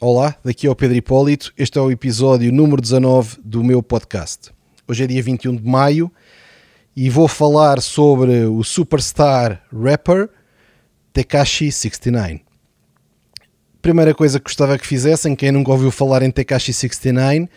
Olá, 0.00 0.36
daqui 0.44 0.64
é 0.64 0.70
o 0.70 0.76
Pedro 0.76 0.96
Hipólito. 0.96 1.52
Este 1.58 1.76
é 1.76 1.80
o 1.82 1.90
episódio 1.90 2.52
número 2.52 2.80
19 2.80 3.38
do 3.44 3.64
meu 3.64 3.82
podcast. 3.82 4.52
Hoje 4.86 5.02
é 5.02 5.06
dia 5.08 5.20
21 5.20 5.56
de 5.56 5.68
maio 5.68 6.08
e 6.94 7.10
vou 7.10 7.26
falar 7.26 7.82
sobre 7.82 8.44
o 8.44 8.62
superstar 8.62 9.60
rapper 9.72 10.28
Tekashi 11.12 11.72
69. 11.72 12.42
Primeira 13.82 14.14
coisa 14.14 14.38
que 14.38 14.44
gostava 14.44 14.78
que 14.78 14.86
fizessem, 14.86 15.34
quem 15.34 15.50
nunca 15.50 15.72
ouviu 15.72 15.90
falar 15.90 16.22
em 16.22 16.30
Tekashi 16.30 16.72
69, 16.72 17.48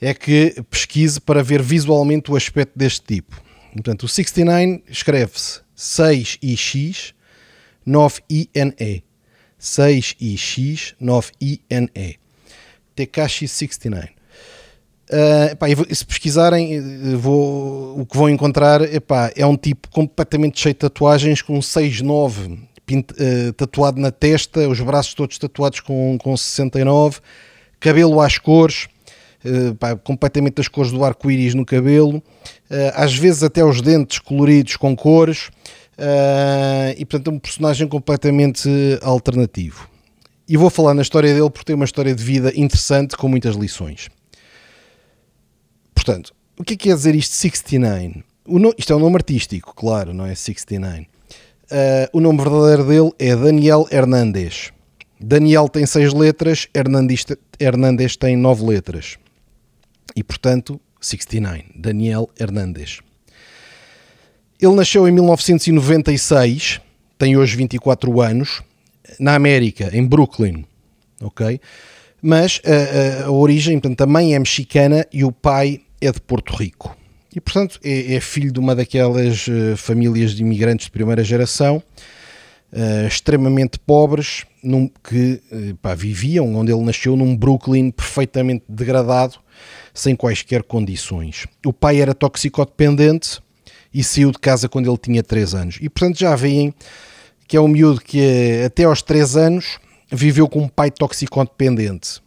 é 0.00 0.14
que 0.14 0.54
pesquise 0.70 1.20
para 1.20 1.42
ver 1.42 1.60
visualmente 1.60 2.32
o 2.32 2.36
aspecto 2.36 2.78
deste 2.78 3.02
tipo. 3.02 3.38
Portanto, 3.74 4.04
o 4.04 4.08
69 4.08 4.84
escreve-se 4.88 5.60
6ix 5.76 7.12
9ine. 7.86 9.02
6ix 9.60 10.94
9ine. 11.00 12.16
Tekashi 12.94 13.46
69. 13.46 14.20
Uh, 15.10 15.50
epá, 15.50 15.66
se 15.92 16.06
pesquisarem, 16.06 16.76
eh, 16.76 17.16
vou, 17.16 17.98
o 17.98 18.06
que 18.06 18.16
vão 18.16 18.30
encontrar 18.30 18.80
epá, 18.94 19.32
é 19.34 19.44
um 19.44 19.56
tipo 19.56 19.90
completamente 19.90 20.60
cheio 20.60 20.72
de 20.72 20.78
tatuagens 20.78 21.42
com 21.42 21.58
6'9 21.58 22.60
pint, 22.86 23.10
uh, 23.10 23.52
tatuado 23.54 24.00
na 24.00 24.12
testa, 24.12 24.68
os 24.68 24.80
braços 24.80 25.12
todos 25.14 25.36
tatuados 25.36 25.80
com, 25.80 26.16
com 26.22 26.36
69, 26.36 27.18
cabelo 27.80 28.20
às 28.20 28.38
cores, 28.38 28.86
uh, 29.44 29.70
epá, 29.70 29.96
completamente 29.96 30.60
as 30.60 30.68
cores 30.68 30.92
do 30.92 31.04
arco-íris 31.04 31.54
no 31.54 31.66
cabelo, 31.66 32.22
às 32.94 33.12
vezes 33.12 33.42
até 33.42 33.64
os 33.64 33.82
dentes 33.82 34.20
coloridos 34.20 34.76
com 34.76 34.94
cores, 34.94 35.50
e 36.96 37.04
portanto 37.04 37.30
é 37.30 37.34
um 37.34 37.38
personagem 37.38 37.86
completamente 37.88 38.68
alternativo. 39.02 39.88
E 40.48 40.56
vou 40.56 40.70
falar 40.70 40.94
na 40.94 41.02
história 41.02 41.32
dele 41.32 41.50
porque 41.50 41.66
tem 41.66 41.76
uma 41.76 41.84
história 41.84 42.14
de 42.14 42.24
vida 42.24 42.52
interessante 42.56 43.16
com 43.16 43.28
muitas 43.28 43.54
lições. 43.54 44.08
Portanto, 45.94 46.34
o 46.58 46.64
que 46.64 46.74
é 46.74 46.76
que 46.76 46.88
quer 46.88 46.96
dizer 46.96 47.14
isto 47.14 47.34
69? 47.34 48.24
No, 48.46 48.74
isto 48.76 48.92
é 48.92 48.96
um 48.96 48.98
nome 48.98 49.16
artístico, 49.16 49.72
claro, 49.74 50.12
não 50.12 50.26
é 50.26 50.34
69. 50.34 51.02
Uh, 51.02 51.06
o 52.12 52.20
nome 52.20 52.42
verdadeiro 52.42 52.84
dele 52.84 53.12
é 53.18 53.36
Daniel 53.36 53.86
Hernandes. 53.92 54.72
Daniel 55.20 55.68
tem 55.68 55.86
seis 55.86 56.12
letras, 56.12 56.66
Hernandes, 56.74 57.24
Hernandes 57.60 58.16
tem 58.16 58.36
nove 58.36 58.64
letras. 58.64 59.18
E 60.16 60.24
portanto, 60.24 60.80
69. 61.00 61.66
Daniel 61.76 62.28
Hernandes. 62.38 63.00
Ele 64.60 64.74
nasceu 64.74 65.08
em 65.08 65.10
1996, 65.12 66.82
tem 67.16 67.34
hoje 67.34 67.56
24 67.56 68.20
anos, 68.20 68.62
na 69.18 69.34
América, 69.34 69.88
em 69.90 70.06
Brooklyn. 70.06 70.66
Ok? 71.22 71.58
Mas 72.20 72.60
a, 72.66 73.24
a, 73.24 73.26
a 73.28 73.30
origem, 73.30 73.80
portanto, 73.80 74.02
a 74.02 74.06
mãe 74.06 74.34
é 74.34 74.38
mexicana 74.38 75.06
e 75.10 75.24
o 75.24 75.32
pai 75.32 75.80
é 75.98 76.12
de 76.12 76.20
Porto 76.20 76.54
Rico. 76.54 76.94
E, 77.34 77.40
portanto, 77.40 77.80
é, 77.82 78.16
é 78.16 78.20
filho 78.20 78.52
de 78.52 78.60
uma 78.60 78.74
daquelas 78.74 79.46
uh, 79.48 79.78
famílias 79.78 80.32
de 80.32 80.42
imigrantes 80.42 80.86
de 80.86 80.92
primeira 80.92 81.24
geração, 81.24 81.82
uh, 82.70 83.06
extremamente 83.06 83.78
pobres, 83.78 84.44
num, 84.62 84.90
que 85.02 85.40
pá, 85.80 85.94
viviam, 85.94 86.54
onde 86.54 86.70
ele 86.70 86.82
nasceu, 86.82 87.16
num 87.16 87.34
Brooklyn 87.34 87.90
perfeitamente 87.90 88.64
degradado, 88.68 89.38
sem 89.94 90.14
quaisquer 90.14 90.62
condições. 90.62 91.46
O 91.64 91.72
pai 91.72 91.98
era 92.02 92.12
toxicodependente 92.12 93.40
e 93.92 94.04
saiu 94.04 94.30
de 94.30 94.38
casa 94.38 94.68
quando 94.68 94.88
ele 94.88 94.98
tinha 94.98 95.22
3 95.22 95.54
anos. 95.54 95.78
E, 95.80 95.88
portanto, 95.88 96.18
já 96.18 96.34
veem 96.36 96.74
que 97.46 97.56
é 97.56 97.60
um 97.60 97.68
miúdo 97.68 98.00
que 98.00 98.62
até 98.64 98.84
aos 98.84 99.02
3 99.02 99.36
anos 99.36 99.78
viveu 100.10 100.48
com 100.48 100.60
um 100.60 100.68
pai 100.68 100.90
toxicodependente. 100.90 102.20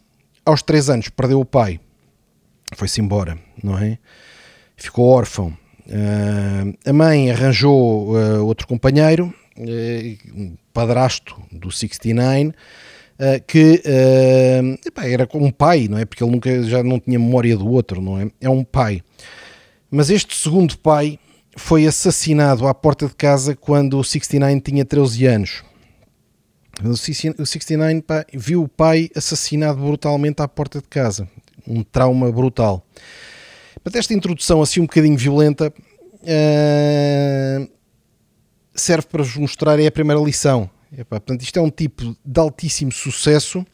Aos 0.44 0.62
3 0.62 0.90
anos 0.90 1.08
perdeu 1.08 1.40
o 1.40 1.44
pai 1.44 1.80
foi-se 2.74 3.00
embora, 3.00 3.38
não 3.62 3.78
é? 3.78 3.98
Ficou 4.76 5.06
órfão. 5.06 5.56
Uh, 5.86 6.76
a 6.84 6.92
mãe 6.92 7.30
arranjou 7.30 8.14
uh, 8.14 8.44
outro 8.44 8.66
companheiro, 8.66 9.32
uh, 9.56 10.34
um 10.34 10.56
padrasto 10.72 11.36
do 11.52 11.70
69, 11.70 12.52
que 13.46 13.80
epá, 14.84 15.06
era 15.06 15.28
um 15.34 15.50
pai, 15.50 15.86
não 15.88 15.98
é? 15.98 16.04
Porque 16.04 16.24
ele 16.24 16.32
nunca 16.32 16.62
já 16.64 16.82
não 16.82 16.98
tinha 16.98 17.16
memória 17.16 17.56
do 17.56 17.70
outro, 17.70 18.00
não 18.00 18.20
é? 18.20 18.28
É 18.40 18.50
um 18.50 18.64
pai. 18.64 19.02
Mas 19.88 20.10
este 20.10 20.36
segundo 20.36 20.76
pai 20.78 21.16
foi 21.56 21.86
assassinado 21.86 22.66
à 22.66 22.74
porta 22.74 23.06
de 23.06 23.14
casa 23.14 23.54
quando 23.54 23.98
o 23.98 24.04
69 24.04 24.60
tinha 24.60 24.84
13 24.84 25.26
anos. 25.26 25.64
O 26.82 26.96
69 26.96 28.02
pá, 28.02 28.26
viu 28.32 28.62
o 28.62 28.68
pai 28.68 29.08
assassinado 29.14 29.80
brutalmente 29.80 30.42
à 30.42 30.48
porta 30.48 30.80
de 30.80 30.88
casa 30.88 31.28
um 31.66 31.82
trauma 31.82 32.30
brutal. 32.30 32.86
Mas 33.84 33.94
esta 33.94 34.14
introdução 34.14 34.62
assim 34.62 34.80
um 34.80 34.84
bocadinho 34.84 35.16
violenta 35.16 35.72
uh, 36.22 37.70
serve 38.74 39.06
para 39.08 39.22
vos 39.22 39.36
mostrar 39.36 39.78
é 39.78 39.86
a 39.86 39.92
primeira 39.92 40.20
lição. 40.20 40.70
Epá, 40.92 41.18
portanto, 41.18 41.42
isto 41.42 41.58
é 41.58 41.62
um 41.62 41.70
tipo 41.70 42.16
de 42.24 42.40
altíssimo 42.40 42.92
sucesso, 42.92 43.66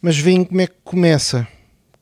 mas 0.00 0.16
veem 0.16 0.44
como 0.44 0.60
é 0.60 0.66
que 0.66 0.76
começa. 0.82 1.46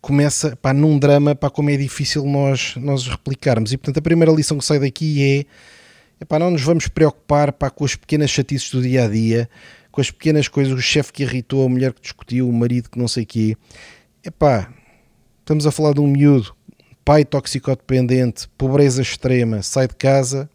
Começa 0.01 0.57
pá, 0.57 0.73
num 0.73 0.99
drama, 0.99 1.35
pá, 1.35 1.51
como 1.51 1.71
é 1.71 1.77
difícil 1.77 2.25
nós, 2.25 2.75
nós 2.77 3.07
replicarmos. 3.07 3.73
E 3.73 3.77
portanto, 3.77 3.99
a 3.99 4.03
primeira 4.03 4.33
lição 4.33 4.59
que 4.59 4.65
sai 4.65 4.79
daqui 4.79 5.23
é 5.23 6.23
epá, 6.23 6.39
não 6.39 6.51
nos 6.51 6.63
vamos 6.63 6.89
preocupar 6.89 7.53
pá, 7.53 7.71
com 7.71 7.85
as 7.85 7.95
pequenas 7.95 8.31
chatices 8.31 8.71
do 8.71 8.83
dia 8.83 9.05
a 9.05 9.09
dia, 9.09 9.49
com 9.91 10.01
as 10.01 10.11
pequenas 10.11 10.49
coisas, 10.49 10.73
o 10.73 10.81
chefe 10.81 11.13
que 11.13 11.23
irritou, 11.23 11.67
a 11.67 11.69
mulher 11.69 11.93
que 11.93 12.01
discutiu, 12.01 12.49
o 12.49 12.53
marido 12.53 12.89
que 12.91 12.99
não 12.99 13.09
sei 13.09 13.25
quê 13.25 13.57
epá, 14.25 14.73
estamos 15.41 15.67
a 15.67 15.71
falar 15.71 15.95
de 15.95 16.01
um 16.01 16.07
miúdo, 16.07 16.55
pai 17.05 17.25
toxicodependente, 17.25 18.49
pobreza 18.57 19.03
extrema, 19.03 19.63
sai 19.63 19.89
de 19.89 19.97
casa, 19.97 20.49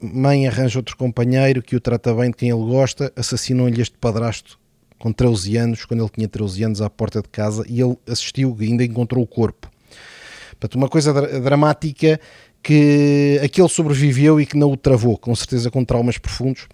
mãe 0.00 0.46
arranja 0.46 0.78
outro 0.78 0.96
companheiro 0.96 1.62
que 1.62 1.76
o 1.76 1.80
trata 1.80 2.14
bem 2.14 2.30
de 2.30 2.36
quem 2.36 2.50
ele 2.50 2.64
gosta, 2.64 3.12
assassinou-lhe 3.16 3.80
este 3.80 3.96
padrasto 3.98 4.58
com 4.98 5.12
13 5.12 5.56
anos, 5.56 5.84
quando 5.84 6.02
ele 6.02 6.10
tinha 6.10 6.28
13 6.28 6.64
anos, 6.64 6.82
à 6.82 6.90
porta 6.90 7.22
de 7.22 7.28
casa, 7.28 7.64
e 7.68 7.80
ele 7.80 7.96
assistiu 8.06 8.56
e 8.60 8.64
ainda 8.64 8.84
encontrou 8.84 9.22
o 9.22 9.26
corpo. 9.26 9.70
Portanto, 10.50 10.74
uma 10.74 10.88
coisa 10.88 11.12
dramática 11.40 12.20
que 12.62 13.40
aquele 13.42 13.68
sobreviveu 13.68 14.40
e 14.40 14.46
que 14.46 14.56
não 14.56 14.72
o 14.72 14.76
travou, 14.76 15.16
com 15.16 15.34
certeza 15.34 15.70
com 15.70 15.84
traumas 15.84 16.18
profundos, 16.18 16.66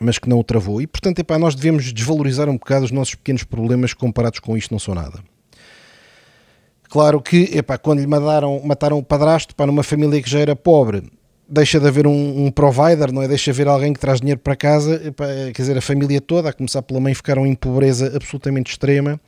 mas 0.00 0.18
que 0.18 0.28
não 0.28 0.38
o 0.38 0.44
travou. 0.44 0.80
E 0.80 0.86
portanto, 0.86 1.18
epá, 1.18 1.38
nós 1.38 1.54
devemos 1.54 1.92
desvalorizar 1.92 2.48
um 2.48 2.54
bocado 2.54 2.84
os 2.84 2.90
nossos 2.90 3.14
pequenos 3.14 3.44
problemas 3.44 3.92
comparados 3.92 4.40
com 4.40 4.56
isto 4.56 4.72
não 4.72 4.78
são 4.78 4.94
nada. 4.94 5.22
Claro 6.88 7.20
que, 7.20 7.50
epá, 7.56 7.76
quando 7.76 8.00
lhe 8.00 8.06
mataram, 8.06 8.60
mataram 8.64 8.98
o 8.98 9.02
padrasto, 9.02 9.54
para 9.54 9.66
numa 9.66 9.82
família 9.82 10.22
que 10.22 10.30
já 10.30 10.38
era 10.38 10.54
pobre, 10.54 11.02
deixa 11.48 11.78
de 11.78 11.86
haver 11.86 12.06
um, 12.06 12.46
um, 12.46 12.50
provider, 12.50 13.12
não 13.12 13.22
é? 13.22 13.28
Deixa 13.28 13.52
de 13.52 13.56
haver 13.56 13.68
alguém 13.68 13.92
que 13.92 14.00
traz 14.00 14.20
dinheiro 14.20 14.40
para 14.40 14.56
casa, 14.56 15.00
epá, 15.06 15.26
quer 15.54 15.62
dizer, 15.62 15.78
a 15.78 15.80
família 15.80 16.20
toda, 16.20 16.50
a 16.50 16.52
começar 16.52 16.82
pela 16.82 17.00
mãe, 17.00 17.14
ficaram 17.14 17.46
em 17.46 17.54
pobreza 17.54 18.12
absolutamente 18.14 18.70
extrema. 18.72 19.20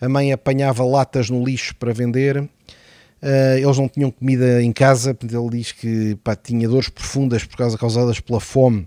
A 0.00 0.08
mãe 0.08 0.32
apanhava 0.32 0.84
latas 0.84 1.30
no 1.30 1.44
lixo 1.44 1.74
para 1.76 1.92
vender. 1.92 2.38
Uh, 2.38 3.56
eles 3.56 3.78
não 3.78 3.88
tinham 3.88 4.10
comida 4.10 4.62
em 4.62 4.72
casa, 4.72 5.16
ele 5.22 5.50
diz 5.50 5.72
que 5.72 6.14
pá, 6.22 6.36
tinha 6.36 6.68
dores 6.68 6.90
profundas 6.90 7.44
por 7.44 7.56
causa 7.56 7.78
causadas 7.78 8.20
pela 8.20 8.38
fome 8.38 8.86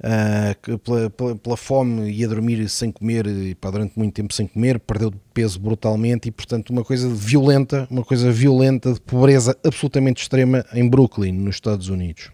uh, 0.00 0.78
pela, 0.78 1.10
pela, 1.10 1.36
pela, 1.36 1.56
fome 1.56 2.10
ia 2.10 2.28
dormir 2.28 2.68
sem 2.68 2.90
comer 2.90 3.26
pá, 3.60 3.70
durante 3.70 3.98
muito 3.98 4.14
tempo 4.14 4.32
sem 4.32 4.46
comer, 4.46 4.78
perdeu 4.80 5.12
peso 5.32 5.58
brutalmente 5.58 6.28
e 6.28 6.30
portanto 6.30 6.70
uma 6.70 6.84
coisa 6.84 7.08
violenta, 7.08 7.86
uma 7.90 8.04
coisa 8.04 8.30
violenta 8.30 8.92
de 8.92 9.00
pobreza 9.00 9.56
absolutamente 9.64 10.22
extrema 10.22 10.64
em 10.72 10.88
Brooklyn, 10.88 11.32
nos 11.32 11.56
Estados 11.56 11.88
Unidos. 11.88 12.30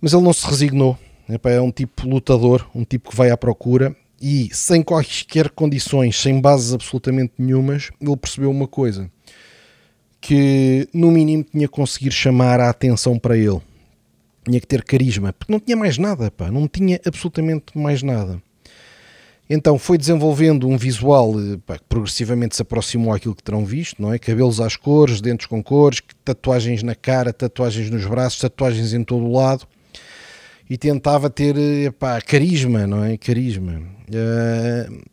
Mas 0.00 0.12
ele 0.12 0.22
não 0.22 0.32
se 0.32 0.46
resignou, 0.46 0.98
é 1.44 1.60
um 1.60 1.70
tipo 1.70 2.06
lutador, 2.06 2.68
um 2.74 2.84
tipo 2.84 3.10
que 3.10 3.16
vai 3.16 3.30
à 3.30 3.36
procura 3.36 3.96
e 4.20 4.48
sem 4.52 4.82
quaisquer 4.82 5.50
condições, 5.50 6.20
sem 6.20 6.40
bases 6.40 6.72
absolutamente 6.72 7.34
nenhumas, 7.38 7.90
ele 8.00 8.16
percebeu 8.16 8.50
uma 8.50 8.66
coisa 8.66 9.10
que 10.20 10.88
no 10.92 11.10
mínimo 11.10 11.44
tinha 11.44 11.68
conseguir 11.68 12.10
chamar 12.10 12.60
a 12.60 12.70
atenção 12.70 13.18
para 13.18 13.36
ele 13.36 13.60
tinha 14.46 14.60
que 14.60 14.66
ter 14.66 14.84
carisma, 14.84 15.32
porque 15.32 15.52
não 15.52 15.58
tinha 15.58 15.76
mais 15.76 15.98
nada, 15.98 16.30
pá, 16.30 16.50
não 16.50 16.68
tinha 16.68 17.00
absolutamente 17.04 17.76
mais 17.76 18.02
nada. 18.02 18.40
Então 19.48 19.78
foi 19.78 19.96
desenvolvendo 19.98 20.68
um 20.68 20.76
visual 20.76 21.34
eh, 21.38 21.58
pá, 21.64 21.78
que 21.78 21.84
progressivamente 21.88 22.56
se 22.56 22.62
aproximou 22.62 23.12
àquilo 23.12 23.34
que 23.34 23.42
terão 23.42 23.64
visto, 23.64 24.00
não 24.00 24.12
é? 24.12 24.18
Cabelos 24.18 24.60
às 24.60 24.76
cores, 24.76 25.20
dentes 25.20 25.46
com 25.46 25.62
cores, 25.62 26.00
tatuagens 26.24 26.82
na 26.82 26.94
cara, 26.94 27.32
tatuagens 27.32 27.90
nos 27.90 28.04
braços, 28.06 28.40
tatuagens 28.40 28.92
em 28.92 29.04
todo 29.04 29.24
o 29.24 29.32
lado 29.32 29.66
e 30.68 30.76
tentava 30.76 31.30
ter 31.30 31.56
eh, 31.56 31.90
pá, 31.90 32.20
carisma, 32.20 32.86
não 32.86 33.04
é? 33.04 33.16
Carisma. 33.16 33.82
Uh, 34.08 35.04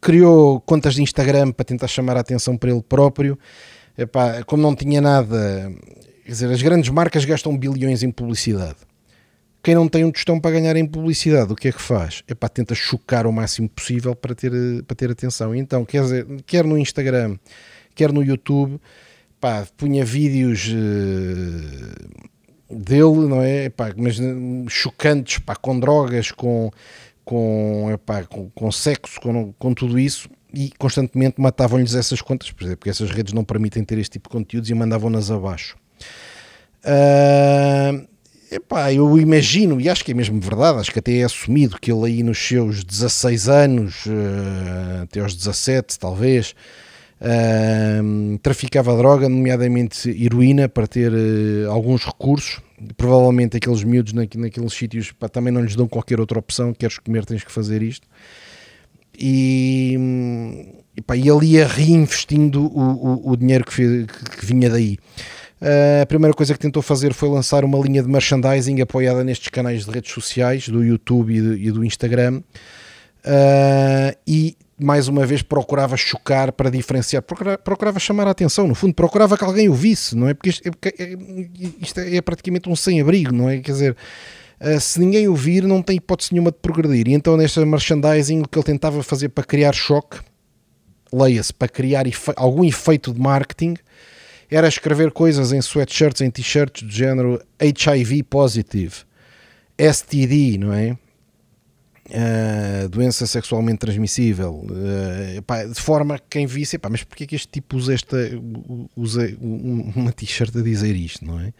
criou 0.00 0.60
contas 0.60 0.94
de 0.94 1.02
Instagram 1.02 1.50
para 1.52 1.64
tentar 1.64 1.88
chamar 1.88 2.16
a 2.16 2.20
atenção 2.20 2.56
para 2.56 2.70
ele 2.70 2.82
próprio. 2.82 3.38
Epá, 3.96 4.42
como 4.44 4.62
não 4.62 4.74
tinha 4.74 5.00
nada 5.00 5.72
Quer 6.24 6.32
dizer, 6.32 6.50
as 6.50 6.62
grandes 6.62 6.88
marcas 6.88 7.24
gastam 7.26 7.56
bilhões 7.56 8.02
em 8.02 8.10
publicidade. 8.10 8.76
quem 9.62 9.74
não 9.74 9.88
tem 9.88 10.04
um 10.04 10.10
tostão 10.10 10.40
para 10.40 10.52
ganhar 10.52 10.74
em 10.74 10.86
publicidade, 10.86 11.52
o 11.52 11.56
que 11.56 11.68
é 11.68 11.72
que 11.72 11.80
faz? 11.80 12.22
É 12.26 12.34
para 12.34 12.48
tenta 12.48 12.74
chocar 12.74 13.26
o 13.26 13.32
máximo 13.32 13.68
possível 13.68 14.16
para 14.16 14.34
ter, 14.34 14.50
para 14.84 14.96
ter 14.96 15.10
atenção. 15.10 15.54
Então, 15.54 15.84
quer 15.84 16.02
dizer, 16.02 16.26
quer 16.46 16.64
no 16.64 16.78
Instagram, 16.78 17.36
quer 17.94 18.10
no 18.10 18.22
YouTube, 18.22 18.80
pá, 19.38 19.66
punha 19.76 20.04
vídeos 20.04 20.68
uh, 20.68 22.74
dele, 22.74 23.28
não 23.28 23.42
é? 23.42 23.68
Pá, 23.68 23.92
mas 23.96 24.16
chocantes, 24.68 25.38
pá, 25.38 25.54
com 25.54 25.78
drogas, 25.78 26.30
com, 26.30 26.70
com, 27.22 27.90
epá, 27.92 28.24
com, 28.24 28.48
com 28.50 28.72
sexo, 28.72 29.20
com, 29.20 29.52
com 29.58 29.74
tudo 29.74 29.98
isso 29.98 30.28
e 30.54 30.70
constantemente 30.78 31.38
matavam-lhes 31.38 31.94
essas 31.94 32.22
contas, 32.22 32.50
porque 32.50 32.88
essas 32.88 33.10
redes 33.10 33.32
não 33.32 33.44
permitem 33.44 33.84
ter 33.84 33.98
este 33.98 34.12
tipo 34.12 34.28
de 34.28 34.32
conteúdos 34.32 34.70
e 34.70 34.74
mandavam-nas 34.74 35.30
abaixo. 35.30 35.76
Uh, 36.84 38.06
epá, 38.54 38.92
eu 38.92 39.18
imagino, 39.18 39.80
e 39.80 39.88
acho 39.88 40.04
que 40.04 40.12
é 40.12 40.14
mesmo 40.14 40.40
verdade, 40.40 40.78
acho 40.78 40.92
que 40.92 40.98
até 40.98 41.18
é 41.18 41.24
assumido 41.24 41.78
que 41.80 41.90
ele 41.90 42.06
aí 42.06 42.22
nos 42.22 42.38
seus 42.38 42.84
16 42.84 43.48
anos, 43.48 44.06
uh, 44.06 45.02
até 45.02 45.20
aos 45.20 45.34
17 45.34 45.98
talvez, 45.98 46.54
uh, 47.20 48.38
traficava 48.38 48.96
droga, 48.96 49.28
nomeadamente 49.28 50.10
heroína, 50.10 50.68
para 50.68 50.86
ter 50.86 51.12
uh, 51.12 51.70
alguns 51.70 52.04
recursos. 52.04 52.60
Provavelmente 52.96 53.56
aqueles 53.56 53.82
miúdos 53.82 54.12
naqueles 54.12 54.74
sítios 54.74 55.12
pá, 55.12 55.28
também 55.28 55.52
não 55.52 55.62
lhes 55.62 55.74
dão 55.74 55.88
qualquer 55.88 56.20
outra 56.20 56.38
opção, 56.38 56.74
queres 56.74 56.98
comer 56.98 57.24
tens 57.24 57.42
que 57.42 57.50
fazer 57.50 57.82
isto. 57.82 58.06
E, 59.16 59.96
e, 60.96 61.00
pá, 61.00 61.16
e 61.16 61.28
ele 61.28 61.46
ia 61.46 61.66
reinvestindo 61.66 62.66
o, 62.66 63.28
o, 63.28 63.30
o 63.30 63.36
dinheiro 63.36 63.64
que, 63.64 63.72
fez, 63.72 64.06
que 64.06 64.44
vinha 64.44 64.68
daí. 64.68 64.98
Uh, 65.60 66.02
a 66.02 66.06
primeira 66.06 66.34
coisa 66.34 66.52
que 66.52 66.58
tentou 66.58 66.82
fazer 66.82 67.14
foi 67.14 67.28
lançar 67.28 67.64
uma 67.64 67.78
linha 67.78 68.02
de 68.02 68.08
merchandising 68.08 68.80
apoiada 68.80 69.22
nestes 69.24 69.48
canais 69.48 69.84
de 69.84 69.90
redes 69.90 70.12
sociais, 70.12 70.68
do 70.68 70.84
YouTube 70.84 71.34
e 71.34 71.40
do, 71.40 71.56
e 71.56 71.70
do 71.70 71.84
Instagram. 71.84 72.42
Uh, 73.24 74.14
e 74.26 74.56
mais 74.78 75.08
uma 75.08 75.24
vez 75.24 75.40
procurava 75.40 75.96
chocar 75.96 76.52
para 76.52 76.70
diferenciar, 76.70 77.22
procurava, 77.22 77.58
procurava, 77.58 77.98
chamar 77.98 78.26
a 78.26 78.32
atenção, 78.32 78.66
no 78.66 78.74
fundo, 78.74 78.92
procurava 78.92 79.38
que 79.38 79.44
alguém 79.44 79.68
o 79.68 79.74
visse, 79.74 80.16
não 80.16 80.28
é? 80.28 80.34
Porque 80.34 80.50
isto 80.50 80.68
é, 80.68 80.88
é, 80.98 81.16
isto 81.80 82.00
é 82.00 82.20
praticamente 82.20 82.68
um 82.68 82.76
sem-abrigo, 82.76 83.32
não 83.32 83.48
é? 83.48 83.60
Quer 83.60 83.72
dizer, 83.72 83.96
uh, 84.60 84.80
se 84.80 84.98
ninguém 85.00 85.28
o 85.28 85.34
vir, 85.34 85.62
não 85.62 85.80
tem 85.80 85.96
hipótese 85.96 86.32
nenhuma 86.32 86.50
de 86.50 86.58
progredir. 86.58 87.08
E 87.08 87.14
então, 87.14 87.36
nesta 87.36 87.64
merchandising, 87.64 88.42
o 88.42 88.48
que 88.48 88.58
ele 88.58 88.64
tentava 88.64 89.02
fazer 89.02 89.28
para 89.28 89.44
criar 89.44 89.72
choque, 89.72 90.18
leia-se, 91.12 91.54
para 91.54 91.68
criar 91.68 92.06
efe 92.06 92.32
algum 92.36 92.64
efeito 92.64 93.14
de 93.14 93.20
marketing, 93.20 93.76
era 94.50 94.68
escrever 94.68 95.10
coisas 95.10 95.52
em 95.52 95.60
sweatshirts, 95.60 96.20
em 96.20 96.30
t-shirts 96.30 96.82
do 96.82 96.90
género 96.92 97.40
HIV 97.60 98.22
positive, 98.24 98.94
STD, 99.78 100.58
não 100.58 100.72
é? 100.72 100.96
Uh, 102.06 102.86
doença 102.90 103.26
sexualmente 103.26 103.78
transmissível, 103.78 104.66
uh, 104.68 105.38
epá, 105.38 105.64
de 105.64 105.80
forma 105.80 106.18
que 106.18 106.26
quem 106.28 106.46
visse, 106.46 106.76
epá, 106.76 106.90
mas 106.90 107.02
porquê 107.02 107.26
que 107.26 107.34
este 107.34 107.48
tipo 107.48 107.78
usa, 107.78 107.94
esta, 107.94 108.18
usa 108.94 109.34
uma 109.40 110.12
t-shirt 110.12 110.54
a 110.54 110.60
dizer 110.60 110.94
isto, 110.94 111.24
não 111.24 111.40
é? 111.40 111.54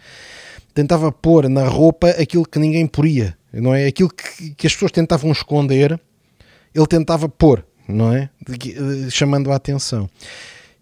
Tentava 0.75 1.11
pôr 1.11 1.49
na 1.49 1.67
roupa 1.67 2.11
aquilo 2.11 2.45
que 2.45 2.59
ninguém 2.59 2.87
poria, 2.87 3.35
não 3.55 3.75
é? 3.75 3.87
Aquilo 3.87 4.11
que, 4.11 4.51
que 4.51 4.67
as 4.67 4.75
pessoas 4.75 4.93
tentavam 4.93 5.33
esconder, 5.33 5.99
ele 6.75 6.87
tentava 6.87 7.27
pôr, 7.27 7.65
não 7.89 8.13
é? 8.15 8.29
De, 8.47 8.79
uh, 8.79 9.11
chamando 9.11 9.51
a 9.51 9.57
atenção. 9.57 10.11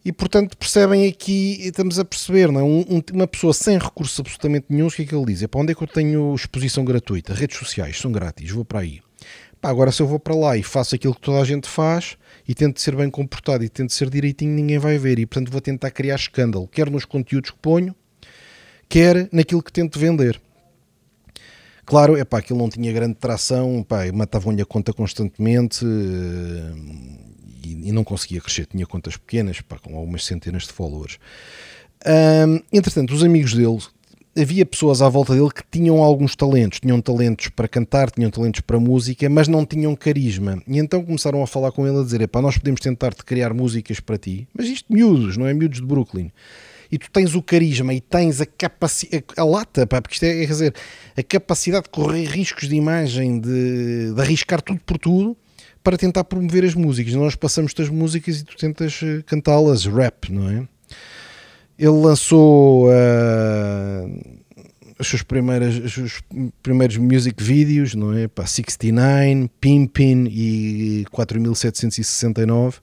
E 0.04 0.10
portanto 0.10 0.56
percebem 0.56 1.06
aqui, 1.06 1.58
estamos 1.60 1.98
a 1.98 2.04
perceber, 2.04 2.50
não 2.50 2.60
é? 2.60 2.64
Um, 2.64 3.02
uma 3.12 3.26
pessoa 3.26 3.54
sem 3.54 3.78
recursos 3.78 4.18
absolutamente 4.18 4.66
nenhum, 4.68 4.88
o 4.88 4.90
que 4.90 5.02
é 5.02 5.04
que 5.04 5.14
ele 5.14 5.26
diz? 5.26 5.42
É 5.42 5.46
para 5.46 5.60
onde 5.60 5.72
é 5.72 5.74
que 5.74 5.82
eu 5.82 5.86
tenho 5.86 6.34
exposição 6.34 6.84
gratuita? 6.84 7.32
Redes 7.32 7.56
sociais 7.56 7.98
são 7.98 8.10
grátis, 8.10 8.50
vou 8.50 8.64
para 8.64 8.80
aí. 8.80 9.00
Pá, 9.60 9.70
agora 9.70 9.92
se 9.92 10.02
eu 10.02 10.08
vou 10.08 10.18
para 10.18 10.34
lá 10.34 10.56
e 10.56 10.62
faço 10.64 10.96
aquilo 10.96 11.14
que 11.14 11.20
toda 11.20 11.40
a 11.40 11.44
gente 11.44 11.68
faz 11.68 12.16
e 12.48 12.52
tento 12.52 12.80
ser 12.80 12.96
bem 12.96 13.08
comportado 13.08 13.62
e 13.62 13.68
tento 13.68 13.92
ser 13.92 14.10
direitinho, 14.10 14.52
ninguém 14.52 14.76
vai 14.76 14.98
ver. 14.98 15.20
E 15.20 15.26
portanto 15.26 15.52
vou 15.52 15.60
tentar 15.60 15.92
criar 15.92 16.16
escândalo, 16.16 16.66
quer 16.66 16.90
nos 16.90 17.04
conteúdos 17.04 17.52
que 17.52 17.58
ponho, 17.58 17.94
quer 18.88 19.28
naquilo 19.30 19.62
que 19.62 19.72
tento 19.72 20.00
vender. 20.00 20.40
Claro, 21.84 22.16
é 22.16 22.24
pá, 22.24 22.38
aquilo 22.38 22.58
não 22.58 22.68
tinha 22.68 22.92
grande 22.92 23.14
tração, 23.14 23.84
pá, 23.88 24.10
matavam-lhe 24.12 24.62
a 24.62 24.66
conta 24.66 24.92
constantemente 24.92 25.84
eh, 25.84 26.72
e, 27.64 27.88
e, 27.88 27.92
não 27.92 28.04
conseguia 28.04 28.40
crescer. 28.40 28.66
Tinha 28.66 28.86
contas 28.86 29.16
pequenas, 29.16 29.60
pá, 29.60 29.78
com 29.78 29.96
algumas 29.96 30.24
centenas 30.24 30.64
de 30.64 30.72
followers. 30.72 31.18
Um, 32.06 32.60
entretanto, 32.72 33.14
os 33.14 33.22
amigos 33.22 33.54
dele 33.54 33.78
havia 34.36 34.64
pessoas 34.64 35.02
à 35.02 35.08
volta 35.08 35.34
dele 35.34 35.50
que 35.50 35.62
tinham 35.70 36.02
alguns 36.02 36.34
talentos, 36.34 36.80
tinham 36.80 37.00
talentos 37.00 37.48
para 37.48 37.68
cantar, 37.68 38.10
tinham 38.10 38.30
talentos 38.30 38.60
para 38.60 38.80
música, 38.80 39.28
mas 39.28 39.46
não 39.46 39.64
tinham 39.64 39.94
carisma. 39.94 40.62
E 40.66 40.78
então 40.78 41.04
começaram 41.04 41.42
a 41.42 41.46
falar 41.46 41.70
com 41.72 41.86
ele 41.86 41.98
a 41.98 42.02
dizer: 42.02 42.20
"Epá, 42.22 42.40
nós 42.40 42.56
podemos 42.56 42.80
tentar 42.80 43.12
te 43.12 43.24
criar 43.24 43.52
músicas 43.52 44.00
para 44.00 44.16
ti, 44.16 44.48
mas 44.54 44.66
isto 44.66 44.92
miúdos, 44.92 45.36
não 45.36 45.46
é 45.46 45.52
miúdos 45.52 45.80
de 45.80 45.86
Brooklyn. 45.86 46.30
E 46.90 46.98
tu 46.98 47.10
tens 47.10 47.34
o 47.34 47.42
carisma 47.42 47.94
e 47.94 48.00
tens 48.02 48.40
a 48.40 48.46
capacidade, 48.46 49.24
a 49.36 49.44
lata, 49.44 49.86
pá, 49.86 50.02
porque 50.02 50.14
isto 50.14 50.24
é, 50.24 50.40
quer 50.40 50.52
dizer, 50.52 50.74
a 51.16 51.22
capacidade 51.22 51.84
de 51.84 51.90
correr 51.90 52.26
riscos 52.26 52.68
de 52.68 52.76
imagem, 52.76 53.40
de, 53.40 54.12
de 54.14 54.20
arriscar 54.20 54.60
tudo 54.60 54.80
por 54.84 54.98
tudo 54.98 55.36
para 55.82 55.96
tentar 55.96 56.24
promover 56.24 56.64
as 56.64 56.74
músicas. 56.74 57.14
Nós 57.14 57.34
passamos-te 57.34 57.82
as 57.82 57.88
músicas 57.88 58.40
e 58.40 58.44
tu 58.44 58.56
tentas 58.56 59.00
eh, 59.02 59.22
cantá-las, 59.26 59.84
rap, 59.86 60.32
não 60.32 60.48
é? 60.48 60.68
Ele 61.78 61.90
lançou 61.90 62.88
uh, 62.88 64.42
as 64.98 65.06
suas 65.06 65.22
primeiras, 65.22 65.76
os 65.78 65.92
seus 65.92 66.22
primeiros 66.62 66.96
music 66.96 67.42
videos, 67.42 67.94
não 67.94 68.16
é? 68.16 68.28
Para 68.28 68.46
69, 68.46 69.50
Pimpin 69.60 70.26
e 70.30 71.04
4769. 71.10 72.78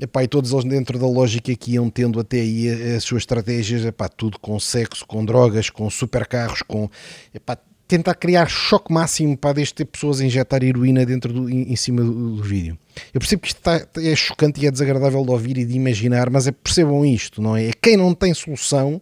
Epá, 0.00 0.22
e 0.22 0.28
todos 0.28 0.52
eles 0.52 0.64
dentro 0.64 0.96
da 0.96 1.06
lógica 1.06 1.52
que 1.56 1.72
iam 1.72 1.90
tendo 1.90 2.20
até 2.20 2.38
aí 2.38 2.94
as 2.94 3.02
suas 3.02 3.22
estratégias, 3.22 3.84
epá, 3.84 4.08
tudo 4.08 4.38
com 4.38 4.58
sexo, 4.60 5.04
com 5.04 5.24
drogas, 5.24 5.70
com 5.70 5.90
supercarros, 5.90 6.62
com 6.62 6.88
epá, 7.34 7.58
tentar 7.88 8.14
criar 8.14 8.46
choque 8.46 8.92
máximo 8.92 9.36
para 9.36 9.54
deixar 9.54 9.74
ter 9.74 9.86
pessoas 9.86 10.20
a 10.20 10.24
injetar 10.24 10.62
heroína 10.62 11.06
dentro 11.06 11.32
do, 11.32 11.48
em, 11.48 11.72
em 11.72 11.76
cima 11.76 12.02
do, 12.02 12.36
do, 12.36 12.42
vídeo. 12.42 12.78
Eu 13.14 13.18
percebo 13.18 13.42
que 13.42 13.48
isto 13.48 13.56
está, 13.56 13.88
é 13.96 14.14
chocante 14.14 14.60
e 14.60 14.66
é 14.66 14.70
desagradável 14.70 15.24
de 15.24 15.30
ouvir 15.30 15.56
e 15.56 15.64
de 15.64 15.74
imaginar, 15.74 16.28
mas 16.28 16.46
é, 16.46 16.52
percebam 16.52 17.04
isto, 17.04 17.40
não 17.40 17.56
é? 17.56 17.68
é? 17.68 17.70
Quem 17.80 17.96
não 17.96 18.14
tem 18.14 18.34
solução 18.34 19.00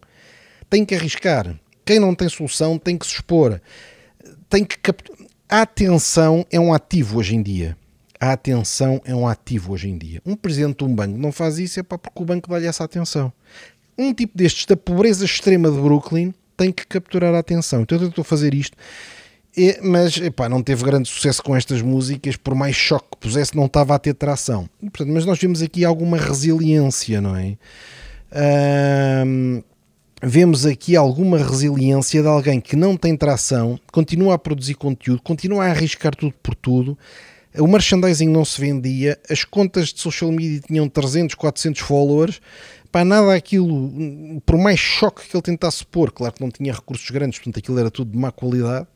tem 0.71 0.85
que 0.85 0.95
arriscar. 0.95 1.59
Quem 1.85 1.99
não 1.99 2.15
tem 2.15 2.29
solução 2.29 2.79
tem 2.79 2.97
que 2.97 3.07
se 3.07 3.15
expor. 3.15 3.61
Tem 4.49 4.65
que. 4.65 4.77
A 5.49 5.63
atenção 5.63 6.47
é 6.51 6.59
um 6.59 6.73
ativo 6.73 7.19
hoje 7.19 7.35
em 7.35 7.43
dia. 7.43 7.77
A 8.21 8.33
atenção 8.33 9.01
é 9.05 9.15
um 9.15 9.27
ativo 9.27 9.73
hoje 9.73 9.89
em 9.89 9.99
dia. 9.99 10.23
Um 10.25 10.37
presidente 10.37 10.79
de 10.79 10.85
um 10.85 10.95
banco 10.95 11.19
não 11.19 11.33
faz 11.33 11.59
isso 11.59 11.81
é 11.81 11.83
porque 11.83 12.11
o 12.15 12.25
banco 12.25 12.49
dá-lhe 12.49 12.67
essa 12.67 12.85
atenção. 12.85 13.33
Um 13.99 14.15
tipo 14.15 14.37
destes 14.37 14.65
da 14.67 14.77
pobreza 14.77 15.25
extrema 15.25 15.71
de 15.71 15.81
Brooklyn 15.81 16.33
tem 16.57 16.73
que 16.73 16.87
capturar 16.87 17.35
a 17.35 17.39
atenção. 17.39 17.83
Então 17.83 17.99
eu 17.99 18.09
estou 18.09 18.23
a 18.23 18.25
fazer 18.25 18.55
isto, 18.55 18.77
mas 19.83 20.17
epá, 20.19 20.49
não 20.49 20.63
teve 20.63 20.85
grande 20.85 21.09
sucesso 21.09 21.43
com 21.43 21.57
estas 21.57 21.81
músicas, 21.81 22.37
por 22.37 22.55
mais 22.55 22.77
choque 22.77 23.07
que 23.13 23.17
pusesse, 23.19 23.57
não 23.57 23.67
estava 23.67 23.95
a 23.95 23.99
ter 23.99 24.15
tração. 24.15 24.69
E, 24.83 24.91
portanto, 24.91 25.13
mas 25.13 25.25
nós 25.25 25.39
vemos 25.39 25.63
aqui 25.63 25.85
alguma 25.85 26.19
resiliência, 26.19 27.21
não 27.21 27.37
é? 27.37 27.57
vemos 30.23 30.67
aqui 30.67 30.97
alguma 30.97 31.39
resiliência 31.39 32.21
de 32.21 32.29
alguém 32.29 32.61
que 32.61 32.77
não 32.77 32.97
tem 32.97 33.17
tração, 33.17 33.79
continua 33.93 34.35
a 34.35 34.39
produzir 34.39 34.75
conteúdo, 34.75 35.23
continua 35.23 35.65
a 35.65 35.71
arriscar 35.71 36.15
tudo 36.15 36.35
por 36.43 36.55
tudo. 36.55 36.99
O 37.59 37.67
merchandising 37.67 38.29
não 38.29 38.45
se 38.45 38.61
vendia, 38.61 39.19
as 39.31 39.45
contas 39.45 39.89
de 39.89 40.01
social 40.01 40.31
media 40.31 40.61
tinham 40.61 40.89
300, 40.89 41.35
400 41.35 41.81
followers 41.81 42.41
para 42.97 43.05
nada 43.05 43.35
aquilo, 43.35 44.41
por 44.47 44.57
mais 44.57 44.81
choque 44.81 45.29
que 45.29 45.37
ele 45.37 45.43
tentasse 45.43 45.85
pôr, 45.85 46.11
claro 46.11 46.33
que 46.33 46.41
não 46.41 46.51
tinha 46.51 46.73
recursos 46.73 47.11
grandes, 47.11 47.39
portanto 47.39 47.59
aquilo 47.59 47.79
era 47.79 47.91
tudo 47.91 48.11
de 48.11 48.17
má 48.17 48.33
qualidade, 48.33 48.87